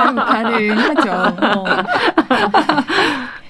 [0.00, 1.10] 아유, 가능하죠.
[1.58, 1.64] 어.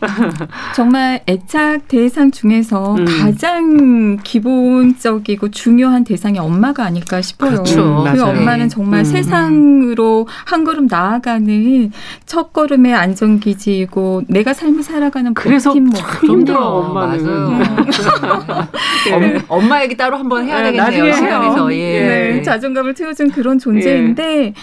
[0.75, 3.05] 정말 애착 대상 중에서 음.
[3.05, 7.51] 가장 기본적이고 중요한 대상이 엄마가 아닐까 싶어요.
[7.53, 8.05] 그렇죠.
[8.13, 9.05] 그 엄마는 정말 음.
[9.05, 11.91] 세상으로 한 걸음 나아가는
[12.27, 15.91] 첫 걸음의 안전기지이고 내가 삶을 살아가는 그래서 참
[16.23, 17.25] 힘들어 엄마는.
[17.25, 17.59] 맞아요.
[19.21, 19.39] 네.
[19.49, 21.13] 엄마 얘기 따로 한번 해야 네, 되겠네요.
[21.15, 21.73] 시간에서.
[21.75, 22.01] 예.
[22.01, 24.55] 네, 자존감을 채워준 그런 존재인데 예.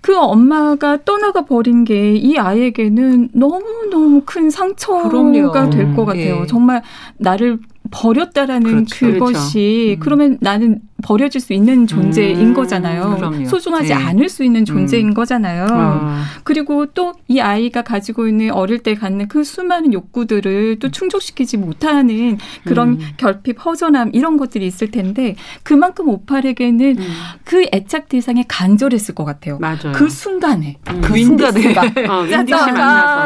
[0.00, 6.40] 그 엄마가 떠나가 버린 게 이 아이에게는 너무 너무 큰 상처 상처가 될것 음, 같아요.
[6.42, 6.46] 예.
[6.46, 6.82] 정말
[7.18, 7.58] 나를
[7.90, 9.06] 버렸다라는 그렇죠.
[9.06, 10.00] 그것이 그렇죠.
[10.00, 13.16] 그러면 나는 버려질 수 있는 존재인 음, 거잖아요.
[13.16, 13.46] 그럼요.
[13.46, 13.94] 소중하지 네.
[13.94, 15.14] 않을 수 있는 존재인 음.
[15.14, 15.66] 거잖아요.
[15.70, 16.24] 아.
[16.44, 22.38] 그리고 또 이 아이가 가지고 있는 어릴 때 갖는 그 수많은 욕구들을 또 충족시키지 못하는
[22.64, 23.00] 그런 음.
[23.16, 27.08] 결핍, 허전함 이런 것들이 있을 텐데 그만큼 오팔에게는 음.
[27.44, 29.58] 그 애착 대상에 간절했을 것 같아요.
[29.58, 29.92] 맞아요.
[29.92, 31.00] 그 순간에 음.
[31.00, 31.74] 그 순간에
[32.06, 32.22] 어,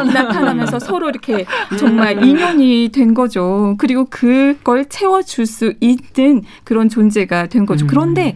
[0.03, 1.45] 나타나면서 서로 이렇게
[1.77, 2.23] 정말 음.
[2.23, 3.75] 인연이 된 거죠.
[3.77, 7.85] 그리고 그걸 채워줄 수 있는 그런 존재가 된 거죠.
[7.85, 7.87] 음.
[7.87, 8.35] 그런데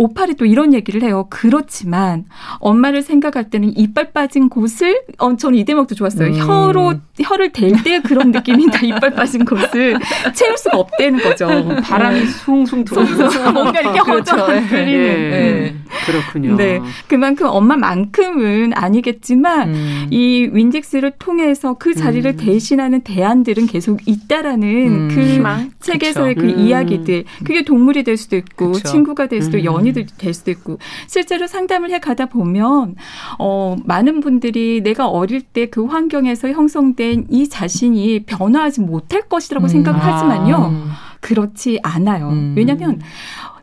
[0.00, 1.26] 오팔이 또 이런 얘기를 해요.
[1.28, 2.24] 그렇지만
[2.60, 6.28] 엄마를 생각할 때는 이빨 빠진 곳을 어, 저는 이 대목도 좋았어요.
[6.28, 6.38] 음.
[6.38, 8.86] 혀로 혀를 댈 때 그런 느낌이다.
[8.86, 9.98] 이빨 빠진 곳을
[10.34, 11.48] 채울 수가 없다는 거죠.
[11.82, 14.36] 바람이 숭숭 들어오면서 뭔가 이렇게 그렇죠.
[14.36, 14.90] 허전한 그리는.
[14.90, 15.30] 네.
[15.30, 15.74] 네.
[16.06, 16.56] 그렇군요.
[16.56, 20.06] 네, 그만큼 엄마만큼은 아니겠지만 음.
[20.10, 22.36] 이 윈직스를 통해서 그 자리를 음.
[22.36, 25.08] 대신하는 대안들은 계속 있다라는 음.
[25.12, 25.70] 그 희망?
[25.80, 26.46] 책에서의 그쵸.
[26.46, 26.58] 그 음.
[26.60, 27.24] 이야기들.
[27.42, 28.88] 그게 동물이 될 수도 있고 그쵸.
[28.88, 32.96] 친구가 될 수도 연인 연이 될 수도 있고 실제로 상담을 해 가다 보면
[33.38, 39.68] 어 많은 분들이 내가 어릴 때 그 환경에서 형성된 이 자신이 변화하지 못할 것이라고 음.
[39.68, 40.56] 생각하지만요.
[40.56, 40.96] 아.
[41.20, 42.28] 그렇지 않아요.
[42.30, 42.54] 음.
[42.56, 43.00] 왜냐하면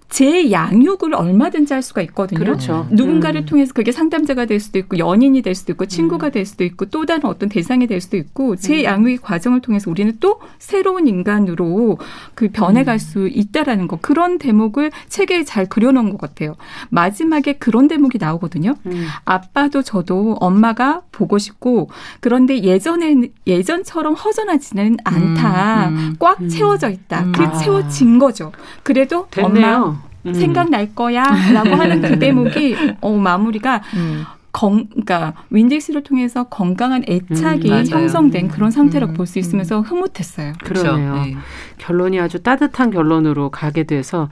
[0.10, 2.40] 제 양육을 얼마든지 할 수가 있거든요.
[2.40, 2.88] 그렇죠.
[2.92, 3.46] 누군가를 음.
[3.46, 6.32] 통해서 그게 상담자가 될 수도 있고 연인이 될 수도 있고 친구가 음.
[6.32, 8.84] 될 수도 있고 또 다른 어떤 대상이 될 수도 있고 제 음.
[8.84, 11.98] 양육의 과정을 통해서 우리는 또 새로운 인간으로
[12.34, 13.00] 그 변해갈 음.
[13.00, 16.56] 수 있다라는 거 그런 대목을 책에 잘 그려놓은 것 같아요.
[16.90, 18.76] 마지막에 그런 대목이 나오거든요.
[18.86, 19.08] 음.
[19.26, 21.90] 아빠도 저도 엄마가 보고 싶고
[22.20, 23.16] 그런데 예전에
[23.48, 25.90] 예전처럼 허전하지는 않다.
[25.90, 26.16] 음.
[26.20, 27.32] 꽉 채워져 있다.
[27.34, 27.52] 그 아.
[27.54, 28.52] 채워진 거죠.
[28.84, 29.76] 그래도 됐네요.
[29.76, 30.34] 엄마 음.
[30.34, 34.24] 생각날 거야라고 하는 그 대목이 어 마무리가 음.
[34.52, 40.54] 건, 그러니까 윈덱스를 통해서 건강한 애착이 음, 형성된 그런 상태라고 음, 볼수 있으면서 흐뭇했어요.
[40.64, 41.14] 그러네요.
[41.16, 41.36] 네.
[41.78, 44.30] 결론이 아주 따뜻한 결론으로 가게 돼서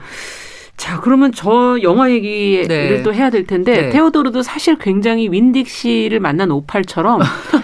[0.76, 3.02] 자, 그러면 저 영화 얘기를 네.
[3.02, 3.88] 또 해야 될 텐데 네.
[3.90, 7.20] 테오도르도 사실 굉장히 윈딕 씨를 만난 오팔처럼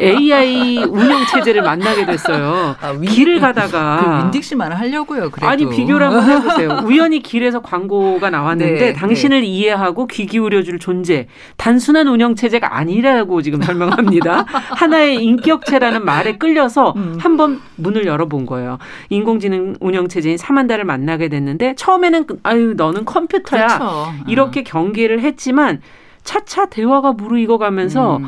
[0.00, 2.76] AI 운영 체제를 만나게 됐어요.
[2.80, 5.30] 아, 윈, 길을 가다가 그 윈딕 씨만 하려고요.
[5.30, 5.48] 그래도.
[5.48, 6.80] 아니 비교를 한번 해보세요.
[6.84, 9.46] 우연히 길에서 광고가 나왔는데 네, 당신을 네.
[9.46, 11.26] 이해하고 귀 기울여줄 존재,
[11.56, 14.44] 단순한 운영 체제가 아니라고 지금 설명합니다.
[14.76, 17.18] 하나의 인격체라는 말에 끌려서 음.
[17.20, 18.78] 한번 문을 열어본 거예요.
[19.10, 24.12] 인공지능 운영 체제인 사만다를 만나게 됐는데 처음에는 아유 너는 컴퓨터야 그렇죠.
[24.26, 24.64] 이렇게 어.
[24.66, 25.80] 경계를 했지만
[26.24, 28.26] 차차 대화가 무르익어가면서 음.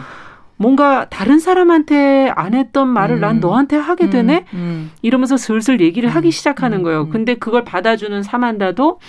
[0.60, 3.20] 뭔가 다른 사람한테 안 했던 말을 음.
[3.20, 4.10] 난 너한테 하게 음.
[4.10, 4.90] 되네 음.
[5.00, 6.30] 이러면서 슬슬 얘기를 하기 음.
[6.30, 7.04] 시작하는 거예요.
[7.04, 7.10] 음.
[7.10, 9.00] 근데 그걸 받아주는 사만다도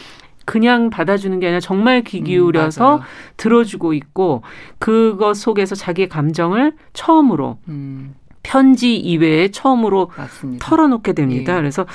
[0.46, 3.02] 그냥 받아주는 게 아니라 정말 귀 기울여서 음,
[3.36, 4.44] 들어주고 있고
[4.80, 8.16] 그것 속에서 자기의 감정을 처음으로 음.
[8.44, 10.66] 편지 이외에 처음으로 맞습니다.
[10.66, 11.54] 털어놓게 됩니다.
[11.54, 11.58] 예.
[11.58, 11.86] 그래서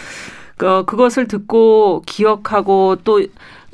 [0.63, 3.23] 어, 그것을 듣고 기억하고 또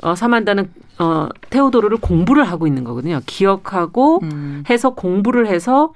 [0.01, 3.19] 어, 사만다는 어, 테오도르를 공부를 하고 있는 거거든요.
[3.25, 4.63] 기억하고 음.
[4.69, 5.93] 해서 공부를 해서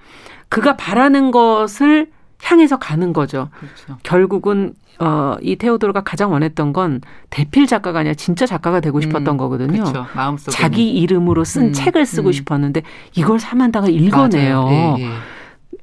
[0.49, 2.09] 그가 바라는 것을
[2.43, 3.49] 향해서 가는 거죠.
[3.59, 3.97] 그렇죠.
[4.03, 9.37] 결국은 어, 이 테오도르가 가장 원했던 건 대필 작가가 아니라 진짜 작가가 되고 싶었던 음,
[9.37, 9.83] 거거든요.
[9.83, 10.07] 그렇죠.
[10.15, 12.31] 마음속에 자기 이름으로 쓴 음, 책을 쓰고 음.
[12.31, 12.81] 싶었는데
[13.15, 14.65] 이걸 사만다가 읽어내요.
[14.69, 15.09] 예, 예.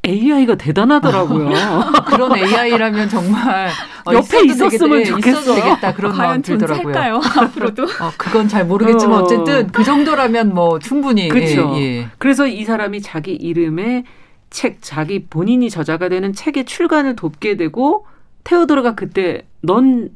[0.07, 1.51] AI가 대단하더라고요.
[2.07, 3.69] 그런 AI라면 정말
[4.05, 5.55] 어, 옆에 있었으면 되겠, 좋겠어.
[5.55, 6.93] 되겠다 그런 마음 들더라고요.
[6.93, 7.21] 살까요?
[7.45, 7.85] 앞으로도?
[7.85, 9.27] 어, 그건 잘 모르겠지만 어.
[9.27, 11.29] 쨌든 그 정도라면 뭐 충분히.
[11.29, 11.73] 그렇죠.
[11.77, 12.09] 예, 예.
[12.19, 14.05] 그래서 이 사람이 자기 이름에
[14.51, 18.07] 책, 자기 본인이 저자가 되는 책의 출간을 돕게 되고
[18.45, 20.11] 테오도르가 그때 넌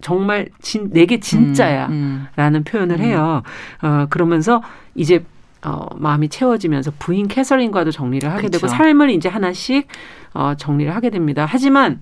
[0.00, 1.86] 정말 진, 내게 진짜야.
[1.86, 2.26] 음, 음.
[2.36, 3.04] 라는 표현을 음.
[3.04, 3.42] 해요.
[3.82, 4.62] 어, 그러면서
[4.94, 5.24] 이제
[5.64, 8.58] 어, 마음이 채워지면서 부인 캐서린과도 정리를 하게 그쵸.
[8.58, 9.88] 되고 삶을 이제 하나씩
[10.34, 11.46] 어, 정리를 하게 됩니다.
[11.48, 12.00] 하지만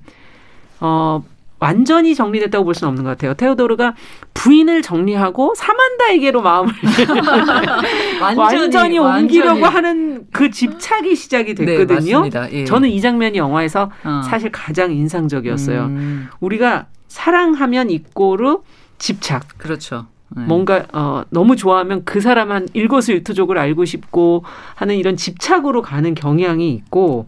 [0.81, 1.23] 어,
[1.61, 3.33] 완전히 정리됐다고 볼 수는 없는 것 같아요.
[3.35, 3.95] 테오도르가
[4.35, 6.73] 부인을 정리하고 사만다에게로 마음을
[8.21, 9.75] 완전히, 완전히, 옮기려고 완전히.
[9.75, 12.29] 하는 그 집착이 시작이 네, 됐거든요.
[12.29, 12.65] 네, 예.
[12.65, 14.23] 저는 이 장면이 영화에서 어.
[14.29, 15.85] 사실 가장 인상적이었어요.
[15.85, 16.29] 음.
[16.41, 18.59] 우리가 사랑하면 이꼬르
[18.99, 19.47] 집착.
[19.57, 20.07] 그렇죠.
[20.37, 20.45] 네.
[20.45, 24.45] 뭔가 어 너무 좋아하면 그 사람 한 일거수일투족을 알고 싶고
[24.75, 27.27] 하는 이런 집착으로 가는 경향이 있고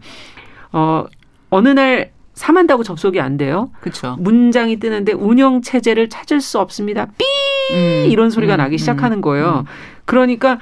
[0.71, 1.05] 어
[1.49, 3.71] 어느 날 사만다고 접속이 안 돼요.
[3.81, 4.15] 그렇죠.
[4.19, 7.07] 문장이 뜨는데 운영 체제를 찾을 수 없습니다.
[7.17, 7.25] 삐
[7.73, 9.65] 음, 이런 소리가 음, 나기 음, 시작하는 거예요.
[9.65, 9.71] 음.
[10.05, 10.59] 그러니까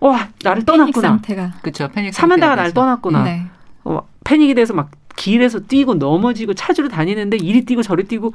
[0.00, 1.08] 와 나를 떠났구나.
[1.08, 1.52] 상태가.
[1.60, 1.88] 그렇죠.
[1.88, 3.24] 패닉 사만다가 나를 떠났구나.
[3.24, 3.46] 네.
[3.84, 8.32] 어, 패닉이 돼서 막 길에서 뛰고 넘어지고 찾으러 다니는데 이리 뛰고 저리 뛰고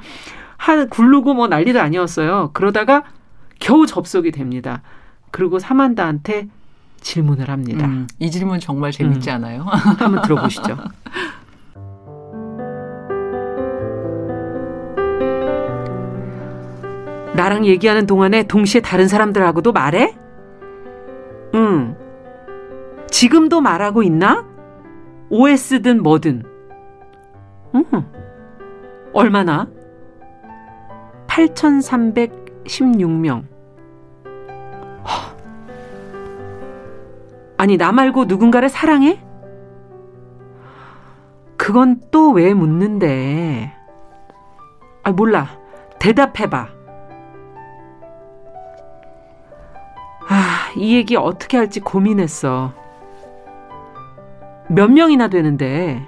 [0.56, 2.50] 한 굴르고 뭐 난리도 아니었어요.
[2.52, 3.02] 그러다가
[3.58, 4.82] 겨우 접속이 됩니다.
[5.30, 6.48] 그리고 사만다한테
[7.00, 7.86] 질문을 합니다.
[7.86, 9.34] 음, 이 질문 정말 재밌지 음.
[9.34, 9.62] 않아요?
[9.98, 10.76] 한번 들어보시죠.
[17.34, 20.16] 나랑 얘기하는 동안에 동시에 다른 사람들하고도 말해?
[21.54, 21.96] 응.
[23.10, 24.46] 지금도 말하고 있나?
[25.30, 26.44] OS든 뭐든.
[27.74, 27.84] 응.
[29.12, 29.66] 얼마나?
[32.64, 33.44] 8,316명.
[37.56, 39.20] 아니, 나 말고 누군가를 사랑해?
[41.56, 43.72] 그건 또 왜 묻는데?
[45.02, 45.46] 아, 몰라.
[45.98, 46.68] 대답해봐.
[50.28, 52.72] 아, 이 얘기 어떻게 할지 고민했어.
[54.68, 56.02] 몇 명이나 되는데?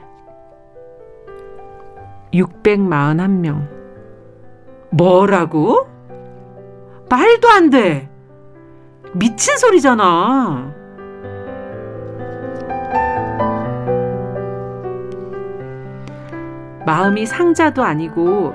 [2.34, 3.68] 641명.
[4.90, 5.86] 뭐라고?
[7.08, 8.08] 말도 안 돼!
[9.12, 10.74] 미친 소리잖아.
[16.84, 18.54] 마음이 상자도 아니고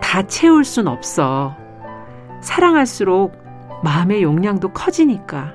[0.00, 1.56] 다 채울 순 없어.
[2.40, 3.36] 사랑할수록
[3.82, 5.54] 마음의 용량도 커지니까.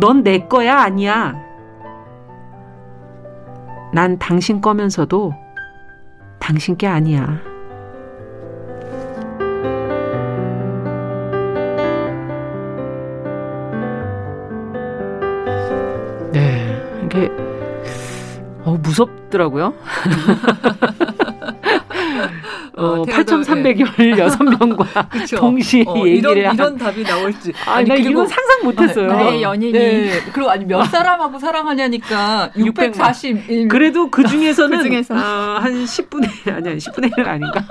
[0.00, 1.34] 넌 내 거야, 아니야.
[3.92, 5.32] 난 당신 거면서도
[6.38, 7.47] 당신 게 아니야.
[19.28, 19.74] 무섭더라고요.
[22.76, 25.26] 어, 8,316명과 네.
[25.36, 27.52] 동시에 어, 얘기를 이런, 이런 답이 나올지.
[27.66, 29.08] 아니, 나 이건 상상 못했어요.
[29.08, 29.72] 나의 연인이.
[29.72, 30.20] 네.
[30.32, 33.66] 그리고 아니 몇 사람하고 사랑하냐니까 641.
[33.68, 35.14] 그래도 그 중에서는 그 중에서.
[35.14, 37.64] 어, 한 10분의 아니 아니 10분의 1은 아닌가.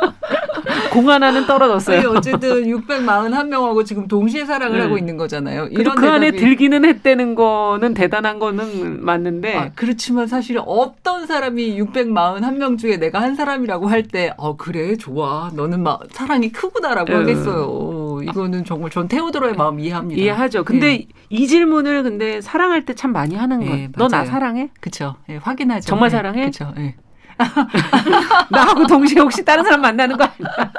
[0.92, 2.10] 공 하나는 떨어졌어요.
[2.10, 4.84] 어쨌든 641명하고 지금 동시에 사랑을 네.
[4.84, 5.68] 하고 있는 거잖아요.
[5.72, 11.80] 이런 그 안에 대답이- 들기는 했다는 거는 대단한 거는 맞는데 아, 그렇지만 사실 어떤 사람이
[11.82, 15.52] 641명 중에 내가 한 사람이라고 할 때, 어, 그래, 좋아.
[15.54, 17.20] 너는 막 사랑이 크구나라고 음.
[17.22, 18.20] 하겠어요.
[18.24, 20.22] 이거는 정말 전 테오도로의 마음 이해합니다.
[20.22, 20.63] 이해하죠.
[20.63, 21.08] 근데 네.
[21.30, 23.76] 이 질문을 근데 사랑할 때 참 많이 하는 거예요.
[23.76, 24.30] 네, 너나 맞아요.
[24.32, 24.70] 사랑해?
[24.80, 25.16] 그쵸.
[25.30, 25.86] 예, 확인하죠.
[25.88, 26.46] 정말 예, 사랑해?
[26.46, 26.74] 그쵸.
[26.80, 26.96] 예.
[28.50, 30.71] 나하고 동시에 혹시 다른 사람 만나는 거 아니야?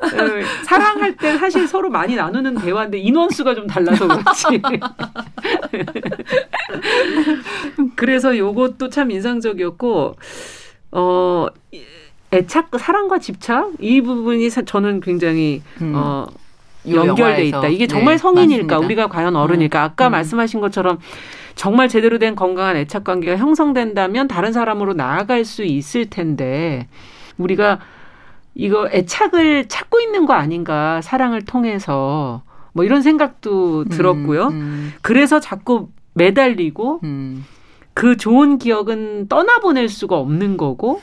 [0.00, 4.62] 어, 사랑할 때 사실 서로 많이 나누는 대화인데 인원수가 좀 달라서 그렇지.
[7.96, 10.16] 그래서 요것도 참 인상적이었고,
[10.92, 11.46] 어,
[12.32, 13.72] 애착, 사랑과 집착?
[13.80, 15.92] 이 부분이 사- 저는 굉장히, 음.
[15.94, 16.26] 어,
[16.88, 17.44] 요 연결돼 영화에서.
[17.58, 17.68] 있다.
[17.68, 18.76] 이게 정말 네, 성인일까?
[18.76, 18.78] 맞습니다.
[18.78, 19.82] 우리가 과연 어른일까?
[19.82, 20.12] 아까 음.
[20.12, 20.98] 말씀하신 것처럼
[21.58, 26.86] 정말 제대로 된 건강한 애착 관계가 형성된다면 다른 사람으로 나아갈 수 있을 텐데
[27.36, 27.80] 우리가
[28.54, 31.00] 이거 애착을 찾고 있는 거 아닌가?
[31.02, 32.42] 사랑을 통해서
[32.72, 34.48] 뭐 이런 생각도 들었고요.
[34.48, 37.44] 음, 그래서 자꾸 매달리고 음,
[37.92, 41.00] 그 좋은 기억은 떠나보낼 수가 없는 거고,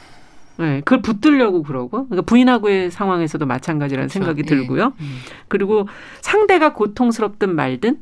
[0.57, 4.19] 네, 그걸 붙들려고 그러고, 그러니까 부인하고의 상황에서도 마찬가지라는 그렇죠.
[4.19, 4.47] 생각이 예.
[4.47, 4.93] 들고요.
[4.97, 5.17] 음.
[5.49, 5.89] 그리고
[6.21, 7.97] 상대가 고통스럽든 말든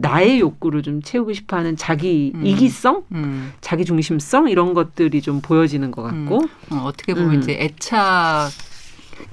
[0.00, 2.46] 나의 욕구를 좀 채우고 싶어하는 자기 음.
[2.46, 3.52] 이기성, 음.
[3.60, 7.40] 자기 중심성 이런 것들이 좀 보여지는 것 같고, 어, 어떻게 보면 음.
[7.40, 8.50] 이제 애착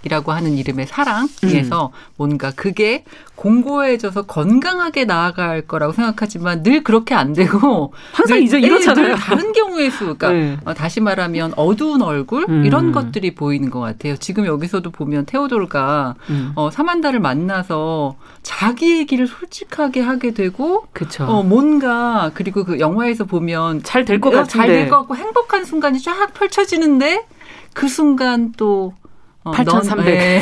[0.03, 3.03] 이라고 하는 이름의 사랑에서 뭔가 그게
[3.35, 9.07] 공고해져서 건강하게 나아갈 거라고 생각하지만 늘 그렇게 안 되고 항상 늘- 이제 예, 이렇잖아요.
[9.07, 10.57] 늘 다른 경우의 수, 그러니까 네.
[10.65, 12.65] 어, 다시 말하면 어두운 얼굴 음.
[12.65, 14.15] 이런 것들이 보이는 것 같아요.
[14.17, 16.51] 지금 여기서도 보면 테오도르가 음.
[16.55, 21.25] 어, 사만다를 만나서 자기 얘기를 솔직하게 하게 되고 그쵸.
[21.25, 24.57] 어, 뭔가 그리고 그 영화에서 보면 잘 될것 어, 같은데.
[24.67, 27.25] 잘될 것 같고 행복한 순간이 쫙 펼쳐지는데
[27.73, 28.93] 그 순간 또
[29.45, 30.05] 어, 8,300.
[30.05, 30.41] 네.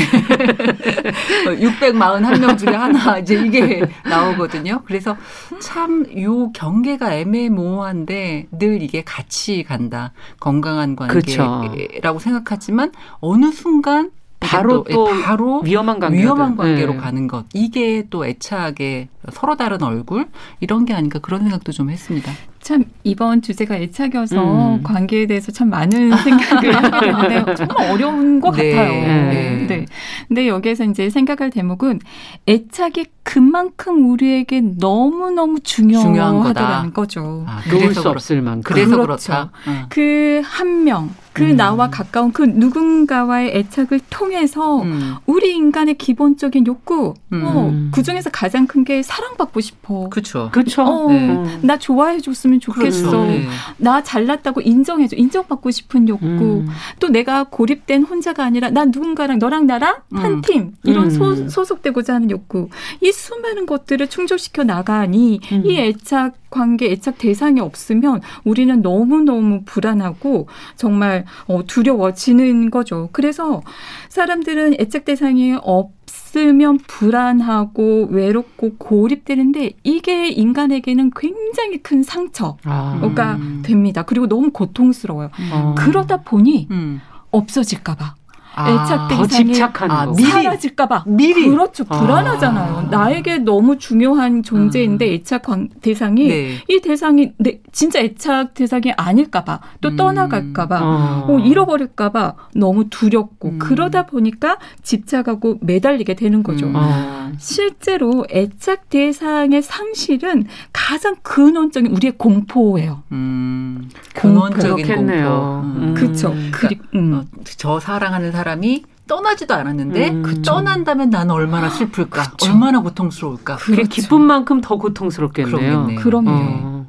[1.46, 4.82] 641명 중에 하나 이제 이게 나오거든요.
[4.86, 5.16] 그래서
[5.62, 10.14] 참 요 경계가 애매모호한데 늘 이게 같이 간다.
[10.40, 10.96] 건강한.
[10.96, 14.12] 관계라고 생각하지만 어느 순간
[14.44, 17.46] 바로 또, 또 예, 바로 위험한 관계 위험한 관계로 가는 것.
[17.54, 20.28] 이게 또 애착의 서로 다른 얼굴
[20.60, 22.32] 이런 게 아닌가 그런 생각도 좀 했습니다.
[22.60, 24.84] 참 이번 주제가 애착이어서 음.
[24.84, 28.92] 관계에 대해서 참 많은 생각을 하게 되는데 정말 어려운 것 네, 같아요.
[28.92, 29.66] 네.
[29.68, 29.86] 네.
[30.28, 32.00] 근데 여기에서 이제 생각할 대목은
[32.48, 35.60] 애착이 그만큼 우리에게 너무 너무.
[35.64, 37.46] 중요하다는 거죠.
[37.48, 38.62] 아, 놓을 그래서 수 그렇, 없을 만큼.
[38.64, 39.32] 그래서 그렇죠.
[39.32, 39.52] 그렇다.
[39.68, 39.86] 어.
[39.90, 41.56] 그한 명, 그 음.
[41.56, 45.16] 나와 가까운 그 누군가와의 애착을 통해서 음.
[45.26, 47.42] 우리 인간의 기본적인 욕구, 음.
[47.44, 50.10] 어, 그 중에서 가장 큰 게 사랑받고 싶어.
[50.10, 50.50] 그렇죠.
[50.52, 50.84] 그렇죠.
[50.84, 51.60] 어, 네.
[51.62, 53.10] 나 좋아해 줬으면 좋겠어.
[53.10, 53.26] 그렇죠.
[53.26, 53.48] 네.
[53.78, 55.16] 나 잘났다고 인정해줘.
[55.16, 56.26] 인정받고 싶은 욕구.
[56.26, 56.68] 음.
[57.00, 60.18] 또 내가 고립된 혼자가 아니라 난 누군가랑 너랑 나랑 음.
[60.18, 60.74] 한 팀.
[60.84, 61.10] 이런 음.
[61.12, 62.68] 소, 소속되고자 하는 욕구.
[63.02, 65.64] 이 수많은 것들을 충족시켜 나가니 음.
[65.66, 73.10] 이 애착 관계, 애착 대상이 없으면 우리는 너무너무 불안하고 정말 어, 두려워지는 거죠.
[73.12, 73.64] 그래서
[74.10, 83.36] 사람들은 애착 대상이 없으면 불안하고 외롭고 고립되는데 이게 인간에게는 굉장히 큰 상처가 아.
[83.40, 83.64] 음.
[83.66, 84.04] 됩니다.
[84.04, 85.32] 그리고 너무 고통스러워요.
[85.40, 85.76] 음.
[85.76, 87.02] 그러다 보니 음.
[87.32, 88.14] 없어질까봐.
[88.56, 92.78] 아, 애착 대상이 아, 사라질까봐 미리 그렇죠 불안하잖아요.
[92.78, 92.82] 아.
[92.84, 95.14] 나에게 너무 중요한 존재인데 음.
[95.14, 95.44] 애착
[95.82, 96.58] 대상이 네.
[96.68, 99.96] 이 대상이 내 진짜 애착 대상이 아닐까봐 또 음.
[99.96, 101.26] 떠나갈까봐 어.
[101.28, 103.60] 어, 잃어버릴까봐 너무 두렵고 음.
[103.60, 106.68] 그러다 보니까 집착하고 매달리게 되는 거죠.
[106.68, 106.74] 음.
[106.76, 107.32] 어.
[107.40, 113.02] 실제로 애착 대상의 상실은 가장 근원적인 우리의 공포예요.
[113.12, 113.90] 음.
[114.14, 115.94] 근원적인 공포.
[115.96, 116.36] 그렇죠.
[116.52, 117.24] 그러니까, 어,
[117.58, 120.42] 저 사랑하는 사람 사람이 떠나지도 않았는데 음.
[120.44, 122.52] 떠난다면 나는 얼마나 슬플까, 그쵸.
[122.52, 123.58] 얼마나 고통스러울까.
[123.58, 125.96] 그게 기쁜 만큼 더 고통스럽겠네요.
[126.00, 126.30] 그럼요.
[126.30, 126.88] 어.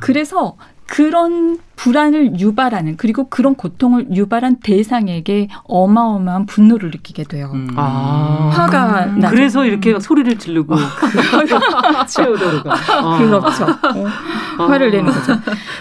[0.00, 7.50] 그래서 그런 불안을 유발하는 그리고 그런 고통을 유발한 대상에게 어마어마한 분노를 느끼게 돼요.
[7.54, 7.68] 음.
[7.74, 8.50] 아.
[8.52, 9.18] 화가 음.
[9.20, 9.34] 나죠.
[9.34, 10.76] 그래서 이렇게 소리를 지르고
[12.06, 13.16] 최우도르가 아.
[13.24, 13.64] 그렇죠.
[13.64, 14.06] 어.
[14.58, 14.66] 아.
[14.66, 15.32] 화를 내는 거죠.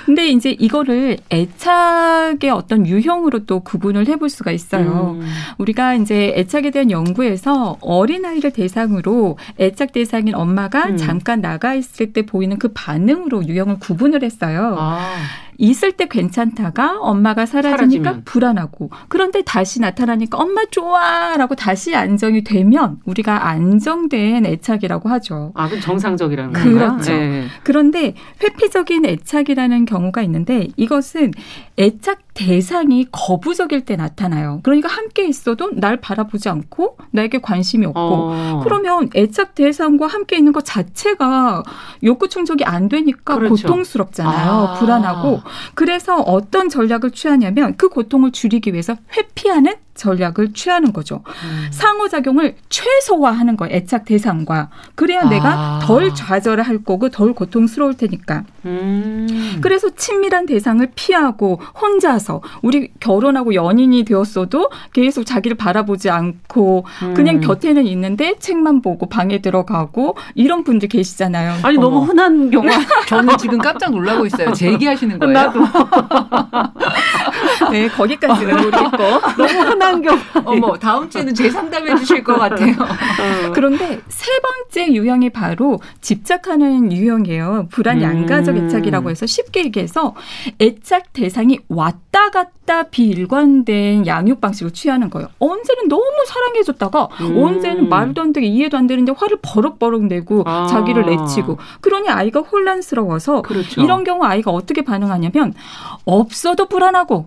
[0.05, 5.17] 근데 이제 이거를 애착의 어떤 유형으로 또 구분을 해볼 수가 있어요.
[5.19, 5.27] 음.
[5.57, 10.97] 우리가 이제 애착에 대한 연구에서 어린 아이를 대상으로 애착 대상인 엄마가 음.
[10.97, 14.77] 잠깐 나가 있을 때 보이는 그 반응으로 유형을 구분을 했어요.
[14.79, 15.17] 아.
[15.59, 18.21] 있을 때 괜찮다가 엄마가 사라지니까 사라지면.
[18.23, 25.51] 불안하고 그런데 다시 나타나니까 엄마 좋아라고 다시 안정이 되면 우리가 안정된 애착이라고 하죠.
[25.55, 26.73] 아, 그 정상적이라는 거예요.
[26.73, 27.11] 그렇죠.
[27.11, 27.45] 네.
[27.63, 31.31] 그런데 회피적인 애착이라는 경우가 있는데 이것은
[31.77, 34.61] 애착 대상이 거부적일 때 나타나요.
[34.63, 38.61] 그러니까 함께 있어도 날 바라보지 않고 나에게 관심이 없고 어.
[38.63, 41.63] 그러면 애착 대상과 함께 있는 것 자체가
[42.03, 43.67] 욕구 충족이 안 되니까 그렇죠.
[43.67, 44.51] 고통스럽잖아요.
[44.51, 44.73] 아.
[44.79, 45.41] 불안하고
[45.75, 51.23] 그래서 어떤 전략을 취하냐면 그 고통을 줄이기 위해서 회피하는 전략을 취하는 거죠.
[51.43, 51.67] 음.
[51.71, 53.75] 상호작용을 최소화하는 거예요.
[53.75, 54.69] 애착 대상과.
[54.95, 55.29] 그래야 아.
[55.29, 58.45] 내가 덜 좌절할 거고 덜 고통스러울 테니까.
[58.65, 59.59] 음.
[59.61, 62.28] 그래서 친밀한 대상을 피하고 혼자서
[62.61, 67.13] 우리 결혼하고 연인이 되었어도 계속 자기를 바라보지 않고 음.
[67.13, 71.55] 그냥 곁에는 있는데 책만 보고 방에 들어가고 이런 분들 계시잖아요.
[71.63, 71.89] 아니 어머.
[71.89, 72.67] 너무 흔한 경우.
[73.07, 74.53] 저는 지금 깜짝 놀라고 있어요.
[74.53, 75.33] 제 얘기하시는 거예요?
[75.33, 75.59] 나도.
[77.71, 78.97] 네, 거기까지는 모르겠고.
[79.37, 80.19] 너무 흔한 경우.
[80.45, 82.71] 어머, 다음 주에는 제 상담해 주실 것 같아요.
[82.71, 83.51] 어.
[83.53, 87.67] 그런데 세 번째 유형이 바로 집착하는 유형이에요.
[87.71, 88.65] 불안 양가적 음.
[88.65, 90.15] 애착이라고 해서 쉽게 얘기해서
[90.59, 95.27] 애착 대상이 왔다 갔다 비일관된 양육 방식을 취하는 거예요.
[95.39, 97.37] 언제는 너무 사랑해줬다가 음.
[97.37, 100.67] 언제는 말도 안 되게 이해도 안 되는데 화를 버럭버럭 내고 아.
[100.67, 103.81] 자기를 내치고 그러니 아이가 혼란스러워서 그렇죠.
[103.81, 105.53] 이런 경우 아이가 어떻게 반응하냐면
[106.05, 107.25] 없어도 불안하고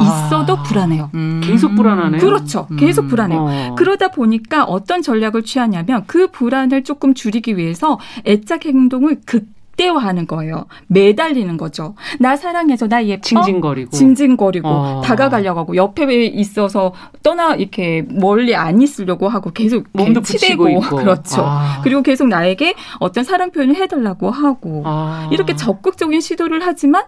[0.00, 1.10] 있어도 아, 불안해요.
[1.14, 1.40] 음.
[1.42, 2.20] 계속 불안하네요.
[2.20, 2.66] 그렇죠.
[2.78, 3.08] 계속 음.
[3.08, 3.40] 불안해요.
[3.40, 3.74] 어.
[3.76, 9.46] 그러다 보니까 어떤 전략을 취하냐면 그 불안을 조금 줄이기 위해서 애착 행동을 극
[9.78, 10.66] 극대화하는 거예요.
[10.88, 11.94] 매달리는 거죠.
[12.18, 13.22] 나 사랑해서 나 예뻐.
[13.22, 13.90] 징징거리고.
[13.90, 14.68] 징징거리고.
[14.68, 15.00] 어.
[15.02, 20.80] 다가가려고 하고 옆에 있어서 떠나 이렇게 멀리 안 있으려고 하고 계속 몸도 치대고.
[20.98, 21.42] 그렇죠.
[21.44, 21.80] 아.
[21.84, 25.28] 그리고 계속 나에게 어떤 사랑 표현을 해달라고 하고 아.
[25.32, 27.04] 이렇게 적극적인 시도를 하지만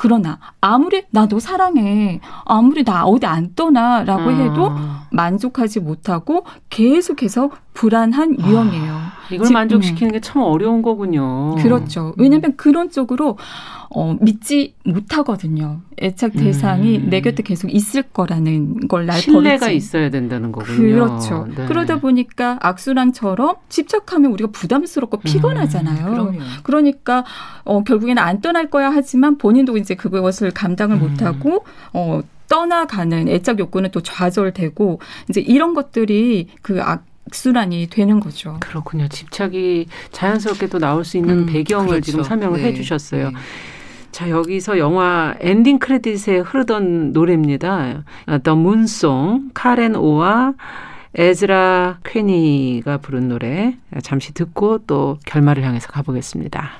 [0.00, 4.96] 그러나 아무리 나도 사랑해 아무리 나 어디 안 떠나라고 해도 음.
[5.10, 8.92] 만족하지 못하고 계속해서 불안한 아, 유형이에요.
[8.92, 10.12] 아, 이걸 만족시키는 음.
[10.14, 11.54] 게참 어려운 거군요.
[11.62, 12.12] 그렇죠.
[12.18, 13.38] 왜냐하면 그런 쪽으로
[13.90, 15.80] 어, 믿지 못하거든요.
[16.02, 17.06] 애착 대상이 음.
[17.08, 19.76] 내 곁에 계속 있을 거라는 걸 날 신뢰가 버리지.
[19.76, 20.76] 있어야 된다는 거군요.
[20.76, 21.46] 그렇죠.
[21.56, 21.66] 네.
[21.66, 26.30] 그러다 보니까 악순환처럼 집착하면 우리가 부담스럽고 음, 피곤하잖아요.
[26.32, 27.24] 음, 그러니까
[27.64, 31.00] 어, 결국에는 안 떠날 거야 하지만 본인도 이제 그것을 감당을 음.
[31.10, 38.56] 못하고 어, 떠나가는 애착 욕구는 또 좌절되고 이제 이런 것들이 그 악, 순환이 되는 거죠.
[38.60, 39.08] 그렇군요.
[39.08, 42.04] 집착이 자연스럽게 또 나올 수 있는 음, 배경을 그렇죠.
[42.04, 42.68] 지금 설명을 네.
[42.68, 43.30] 해주셨어요.
[43.30, 43.36] 네.
[44.10, 48.04] 자, 여기서 영화 엔딩 크레딧에 흐르던 노래입니다.
[48.26, 50.54] The Moon Song, 카렌 오와
[51.14, 56.70] 에즈라 퀘니가 부른 노래 잠시 듣고 또 결말을 향해서 가보겠습니다.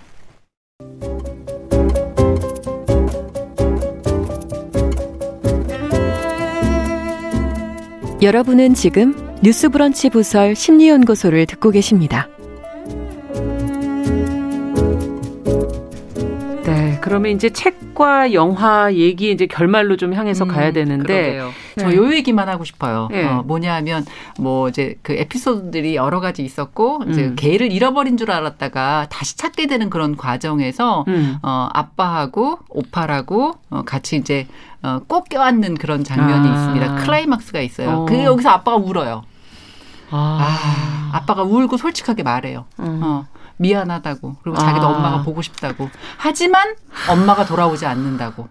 [8.21, 12.29] 여러분은 지금 뉴스브런치 부설 심리연구소를 듣고 계십니다.
[17.09, 21.41] 그러면 이제 책과 영화 얘기 이제 결말로 좀 향해서 음, 가야 되는데
[21.75, 21.83] 네.
[21.83, 23.09] 저요 얘기만 하고 싶어요.
[23.11, 23.25] 네.
[23.25, 24.05] 어, 뭐냐하면
[24.39, 27.37] 뭐 이제 그 에피소드들이 여러 가지 있었고 이제 음.
[27.37, 31.39] 개를 잃어버린 줄 알았다가 다시 찾게 되는 그런 과정에서 음.
[31.43, 34.47] 어, 아빠하고 오빠라고 어, 같이 이제
[34.83, 36.53] 어, 꼭 껴안는 그런 장면이 아.
[36.53, 36.95] 있습니다.
[36.97, 37.91] 클라이막스가 있어요.
[37.91, 38.05] 어.
[38.05, 39.25] 그 여기서 아빠가 울어요.
[40.11, 41.11] 아.
[41.13, 42.67] 아 아빠가 울고 솔직하게 말해요.
[42.81, 43.01] 음.
[43.03, 43.27] 어.
[43.59, 44.91] 미안하다고 그리고 자기도 아.
[44.91, 46.75] 엄마가 보고 싶다고 하지만
[47.11, 48.49] 엄마가 돌아오지 않는다고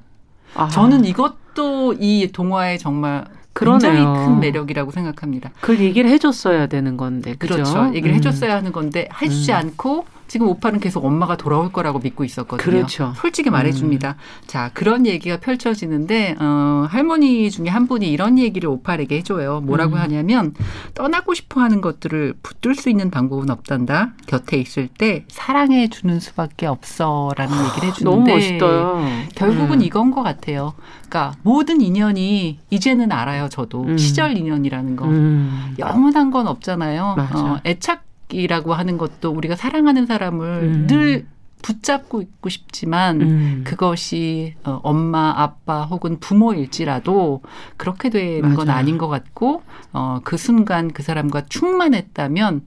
[0.56, 0.68] 아.
[0.68, 5.52] 저는 이것도 이 동화의 정말 굉장히 큰 매력이라고 생각합니다.
[5.62, 7.56] 그걸 얘기를 해줬어야 되는 건데 그죠?
[7.56, 7.88] 그렇죠.
[7.96, 8.16] 얘기를 음.
[8.18, 9.58] 해줬어야 하는 건데 해주지 음.
[9.58, 12.64] 않고 지금 오빠는 계속 엄마가 돌아올 거라고 믿고 있었거든요.
[12.64, 13.14] 그렇죠.
[13.18, 14.12] 솔직히 말해줍니다.
[14.12, 14.48] 음.
[14.48, 19.62] 자 그런 얘기가 펼쳐지는데 어, 할머니 중에 한 분이 이런 얘기를 오빠에게 해줘요.
[19.62, 20.02] 뭐라고 음.
[20.02, 20.54] 하냐면
[20.94, 24.14] 떠나고 싶어하는 것들을 붙들 수 있는 방법은 없단다.
[24.28, 29.02] 곁에 있을 때 사랑해 주는 수밖에 없어라는 얘기를 해주는데 너무 멋있어요.
[29.36, 29.82] 결국은 음.
[29.82, 30.74] 이건 것 같아요.
[31.10, 33.50] 그러니까 모든 인연이 이제는 알아요.
[33.50, 33.98] 저도 음.
[33.98, 35.76] 시절 인연이라는 거 음.
[35.80, 37.16] 영원한 건 없잖아요.
[37.34, 40.88] 어, 애착 이라고 하는 것도 우리가 사랑하는 사람을 음.
[40.88, 41.28] 늘
[41.62, 43.64] 붙잡고 있고 싶지만 음.
[43.66, 47.42] 그것이 어, 엄마, 아빠 혹은 부모일지라도
[47.78, 48.56] 그렇게 되는 맞아.
[48.56, 49.64] 건 아닌 것 같고
[49.94, 52.62] 어, 그 순간 그 사람과 충만했다면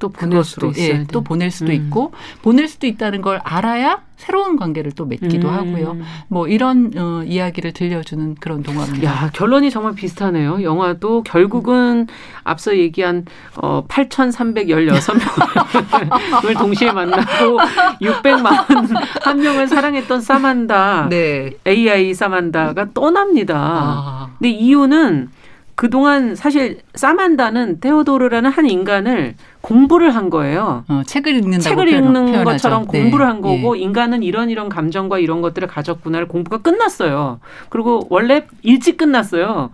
[0.00, 1.76] 또 보낼 수도 예, 또 보낼 수도 음.
[1.76, 2.10] 있고
[2.42, 5.54] 보낼 수도 있다는 걸 알아야 새로운 관계를 또 맺기도 음.
[5.54, 5.96] 하고요.
[6.28, 9.04] 뭐 이런 어, 이야기를 들려주는 그런 동화입니다.
[9.04, 10.62] 야 결론이 정말 비슷하네요.
[10.62, 12.06] 영화도 결국은
[12.42, 13.24] 앞서 얘기한
[13.56, 17.58] 어, 8,316명을 동시에 만나고
[18.00, 18.66] 600만
[19.22, 21.52] 한 명을 사랑했던 사만다, 네.
[21.66, 23.56] AI 사만다가 떠납니다.
[23.56, 24.30] 아.
[24.38, 25.28] 근데 이유는
[25.80, 30.84] 그동안 사실 사만다는 테오도르라는 한 인간을 공부를 한 거예요.
[30.88, 32.44] 어, 책을 읽는다고 책을 읽는 표현하죠.
[32.44, 33.00] 것처럼 네.
[33.02, 33.80] 공부를 한 거고 네.
[33.80, 37.40] 인간은 이런 이런 감정과 이런 것들을 가졌구나를 공부가 끝났어요.
[37.68, 39.70] 그리고 원래 일찍 끝났어요.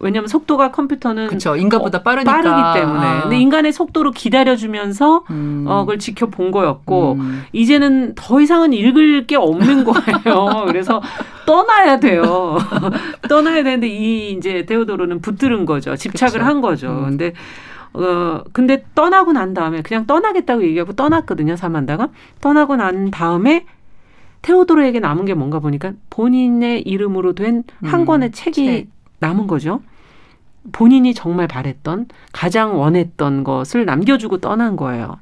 [0.00, 2.32] 왜냐하면 속도가 컴퓨터는 그쵸, 인간보다 어, 빠르니까.
[2.32, 3.06] 빠르기 때문에.
[3.06, 3.20] 아.
[3.22, 5.64] 근데 인간의 속도로 기다려주면서 음.
[5.68, 7.44] 어, 그걸 지켜본 거였고 음.
[7.52, 10.64] 이제는 더 이상은 읽을 게 없는 거예요.
[10.66, 11.00] 그래서
[11.46, 12.56] 떠나야 돼요.
[13.28, 15.94] 떠나야 되는데 이 이제 데오도로는 붙들은 거죠.
[15.94, 16.44] 집착을 그쵸.
[16.44, 16.88] 한 거죠.
[16.88, 17.04] 음.
[17.04, 17.32] 근데
[17.94, 22.08] 어, 근데 떠나고 난 다음에 그냥 떠나겠다고 얘기하고 떠났거든요, 사만다가.
[22.40, 23.66] 떠나고 난 다음에
[24.42, 28.88] 테오도로에게 남은 게 뭔가 보니까 본인의 이름으로 된한 음, 권의 책이 책.
[29.20, 29.82] 남은 거죠.
[30.72, 35.18] 본인이 정말 바랬던 가장 원했던 것을 남겨주고 떠난 거예요.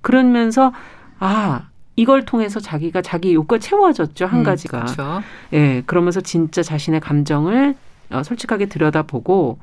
[0.00, 0.72] 그러면서
[1.18, 4.80] 아 이걸 통해서 자기가 자기 욕구가 채워졌죠 한 음, 가지가.
[4.80, 5.22] 그렇죠.
[5.52, 7.74] 예, 그러면서 진짜 자신의 감정을
[8.10, 9.58] 어, 솔직하게 들여다보고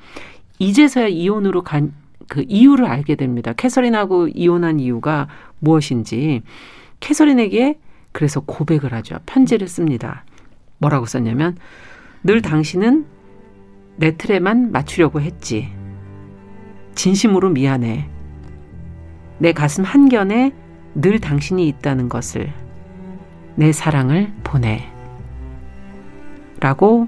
[0.59, 1.93] 이제서야 이혼으로 간
[2.27, 3.53] 그 이유를 알게 됩니다.
[3.53, 5.27] 캐서린하고 이혼한 이유가
[5.59, 6.41] 무엇인지
[6.99, 7.79] 캐서린에게
[8.11, 9.17] 그래서 고백을 하죠.
[9.25, 10.25] 편지를 씁니다.
[10.77, 11.57] 뭐라고 썼냐면
[12.23, 13.05] 늘 당신은
[13.97, 15.69] 내 틀에만 맞추려고 했지.
[16.95, 18.09] 진심으로 미안해.
[19.39, 20.53] 내 가슴 한켠에
[20.95, 22.53] 늘 당신이 있다는 것을
[23.55, 24.89] 내 사랑을 보내.
[26.59, 27.07] 라고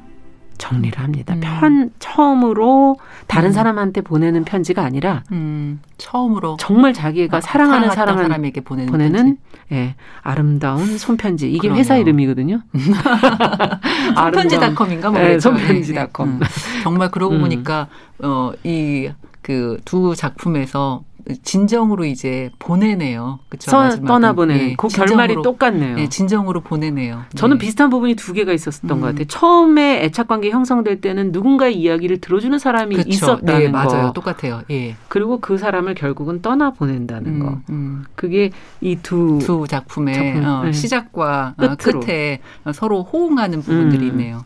[0.57, 1.33] 정리를 합니다.
[1.35, 1.39] 음.
[1.41, 2.97] 편 처음으로
[3.27, 3.53] 다른 음.
[3.53, 5.81] 사람한테 보내는 편지가 아니라 음.
[5.97, 9.37] 처음으로 정말 자기가 아, 사랑하는 사람 사람에게 보내는, 보내는
[9.71, 11.49] 예, 아름다운 손편지.
[11.49, 11.79] 이게 그럼요.
[11.79, 12.61] 회사 이름이거든요.
[14.15, 15.33] 손편지닷컴인가 모르겠죠.
[15.33, 16.29] 네, 손편지닷컴.
[16.29, 16.39] 음.
[16.83, 17.41] 정말 그러고 음.
[17.41, 17.87] 보니까
[18.19, 19.09] 어, 이
[19.45, 21.03] 그 두 작품에서
[21.43, 23.39] 진정으로 이제 보내네요.
[23.49, 23.71] 그렇죠.
[24.05, 25.97] 떠나보내는 예, 그 결말이 똑같네요.
[25.97, 27.23] 예, 진정으로 보내네요.
[27.36, 27.65] 저는 네.
[27.65, 29.01] 비슷한 부분이 두 개가 있었던 음.
[29.01, 29.26] 것 같아요.
[29.26, 33.09] 처음에 애착 관계 형성될 때는 누군가의 이야기를 들어주는 사람이 그쵸.
[33.09, 33.71] 있었다는 네, 거.
[33.71, 34.13] 맞아요.
[34.13, 34.61] 똑같아요.
[34.69, 34.95] 예.
[35.07, 37.59] 그리고 그 사람을 결국은 떠나 보내다는 음, 거.
[37.69, 38.03] 음.
[38.15, 38.51] 그게
[38.82, 40.71] 이두 두 작품의 작품, 어, 네.
[40.71, 42.39] 시작과 어, 끝에
[42.73, 44.11] 서로 호응하는 부분들이 음.
[44.11, 44.45] 있네요.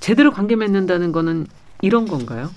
[0.00, 1.46] 제대로 관계 맺는다는 거는
[1.82, 2.50] 이런 건가요?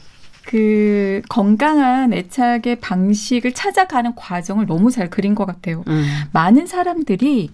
[0.45, 5.83] 그 건강한 애착의 방식을 찾아가는 과정을 너무 잘 그린 것 같아요.
[5.87, 6.03] 음.
[6.31, 7.51] 많은 사람들이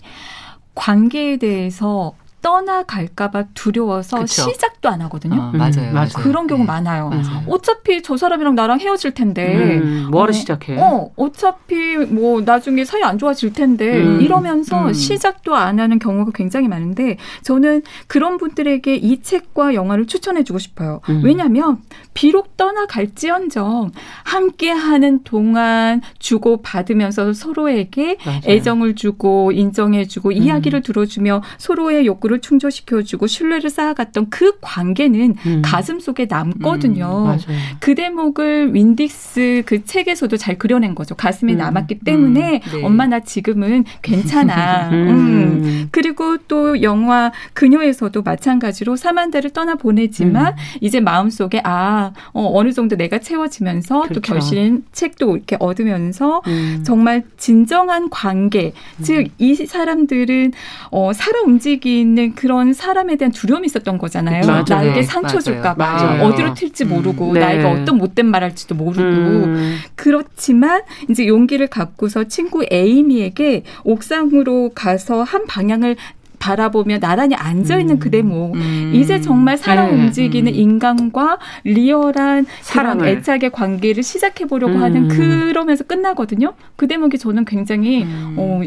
[0.76, 4.44] 관계에 대해서 떠나갈까봐 두려워서 그쵸.
[4.44, 5.36] 시작도 안 하거든요.
[5.42, 6.10] 어, 맞아요, 음, 맞아요.
[6.16, 6.68] 그런 경우 네.
[6.68, 7.10] 많아요.
[7.10, 7.44] 맞아요.
[7.48, 9.78] 어차피 저 사람이랑 나랑 헤어질 텐데.
[9.78, 10.78] 음, 뭐하러 어, 시작해?
[10.80, 14.94] 어, 어차피 뭐 나중에 사이 안 좋아질 텐데 음, 이러면서 음.
[14.94, 21.02] 시작도 안 하는 경우가 굉장히 많은데 저는 그런 분들에게 이 책과 영화를 추천해주고 싶어요.
[21.10, 21.22] 음.
[21.24, 21.80] 왜냐하면
[22.14, 23.92] 비록 떠나갈지언정
[24.24, 28.42] 함께하는 동안 주고 받으면서 서로에게 맞아요.
[28.46, 35.62] 애정을 주고 인정해주고 이야기를 들어주며 서로의 욕구 욕구를 충족시켜주고 신뢰를 쌓아갔던 그 관계는 음.
[35.64, 37.36] 가슴 속에 남거든요.
[37.38, 41.16] 음, 그 대목을 윈딕스 그 책에서도 잘 그려낸 거죠.
[41.16, 42.84] 가슴에 음, 남았기 때문에 네.
[42.84, 44.90] 엄마 나 지금은 괜찮아.
[44.94, 45.88] 음.
[45.92, 52.96] 그리고 또 영화 그녀에서도 마찬가지로 사만다를 떠나 보내지만 이제 마음 속에 아 어, 어느 정도
[52.96, 54.14] 내가 채워지면서 그렇죠.
[54.14, 56.42] 또 결신 책도 이렇게 얻으면서
[56.84, 60.52] 정말 진정한 관계 즉 이 사람들은
[60.92, 64.46] 어, 살아 움직이는 그런 사람에 대한 두려움이 있었던 거잖아요.
[64.46, 64.64] 맞아요.
[64.68, 66.90] 나에게 상처 줄까 봐 어디로 튈지 음.
[66.90, 67.40] 모르고 네.
[67.40, 69.78] 나에게 어떤 못된 말 할지도 모르고 음.
[69.96, 75.96] 그렇지만 이제 용기를 갖고서 친구 에이미에게 옥상으로 가서 한 방향을
[76.40, 78.00] 바라보며 나란히 앉아 있는 음.
[78.00, 78.56] 그 대목.
[78.56, 78.92] 음.
[78.96, 79.94] 이제 정말 살아 네.
[79.94, 80.58] 움직이는 음.
[80.58, 84.82] 인간과 리얼한 사랑 애착의 관계를 시작해 보려고 음.
[84.82, 86.54] 하는 그러면서 끝나거든요.
[86.76, 88.36] 그 대목이 저는 굉장히 음.
[88.38, 88.62] 어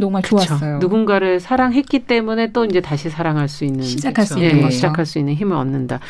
[0.00, 0.36] 정말 그쵸.
[0.36, 0.78] 좋았어요.
[0.78, 4.34] 누군가를 사랑했기 때문에 또 이제 다시 사랑할 수 있는 시작할 그쵸.
[4.34, 6.00] 수 있는 예, 시작할 수 있는 힘을 얻는다.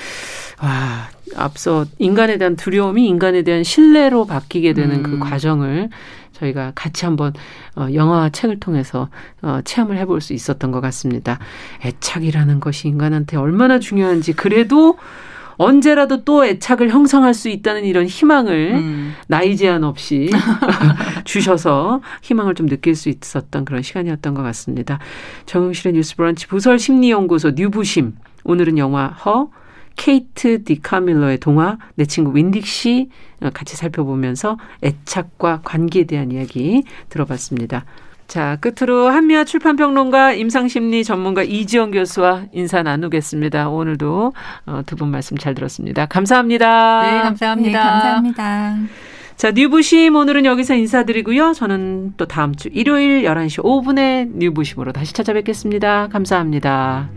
[0.63, 5.21] 와, 앞서 인간에 대한 두려움이 인간에 대한 신뢰로 바뀌게 되는 그 음.
[5.21, 5.89] 그 과정을
[6.33, 7.33] 저희가 같이 한번
[7.75, 9.09] 어, 영화와 책을 통해서
[9.43, 11.39] 어, 체험을 해볼 수 있었던 것 같습니다.
[11.85, 14.97] 애착이라는 것이 인간한테 얼마나 중요한지 그래도
[15.59, 19.15] 언제라도 또 애착을 형성할 수 있다는 이런 희망을 음.
[19.27, 20.31] 나이 제한 없이
[21.25, 24.99] 주셔서 희망을 좀 느낄 수 있었던 그런 시간이었던 것 같습니다.
[25.47, 29.51] 정용실의 뉴스 브런치 부설 심리연구소 뉴부심 오늘은 영화 허
[29.97, 33.11] 케이트 디카밀러의 동화 내 친구 윈딕 씨
[33.53, 37.85] 같이 살펴보면서 애착과 관계에 대한 이야기 들어봤습니다.
[38.29, 43.71] 자, 끝으로 한미아 출판평론가 임상심리 전문가 이지영 교수와 인사 나누겠습니다.
[43.71, 44.35] 오늘도
[44.67, 46.05] 어, 두분 말씀 잘 들었습니다.
[46.05, 47.03] 감사합니다.
[47.03, 47.85] 네, 감사합니다.
[47.85, 48.77] 네, 감사합니다.
[49.37, 51.55] 자, 뉴부심 오늘은 여기서 인사드리고요.
[51.55, 56.09] 저는 또 다음 주 일요일 11시 5분에 뉴부심으로 다시 찾아뵙겠습니다.
[56.09, 57.09] 감사합니다.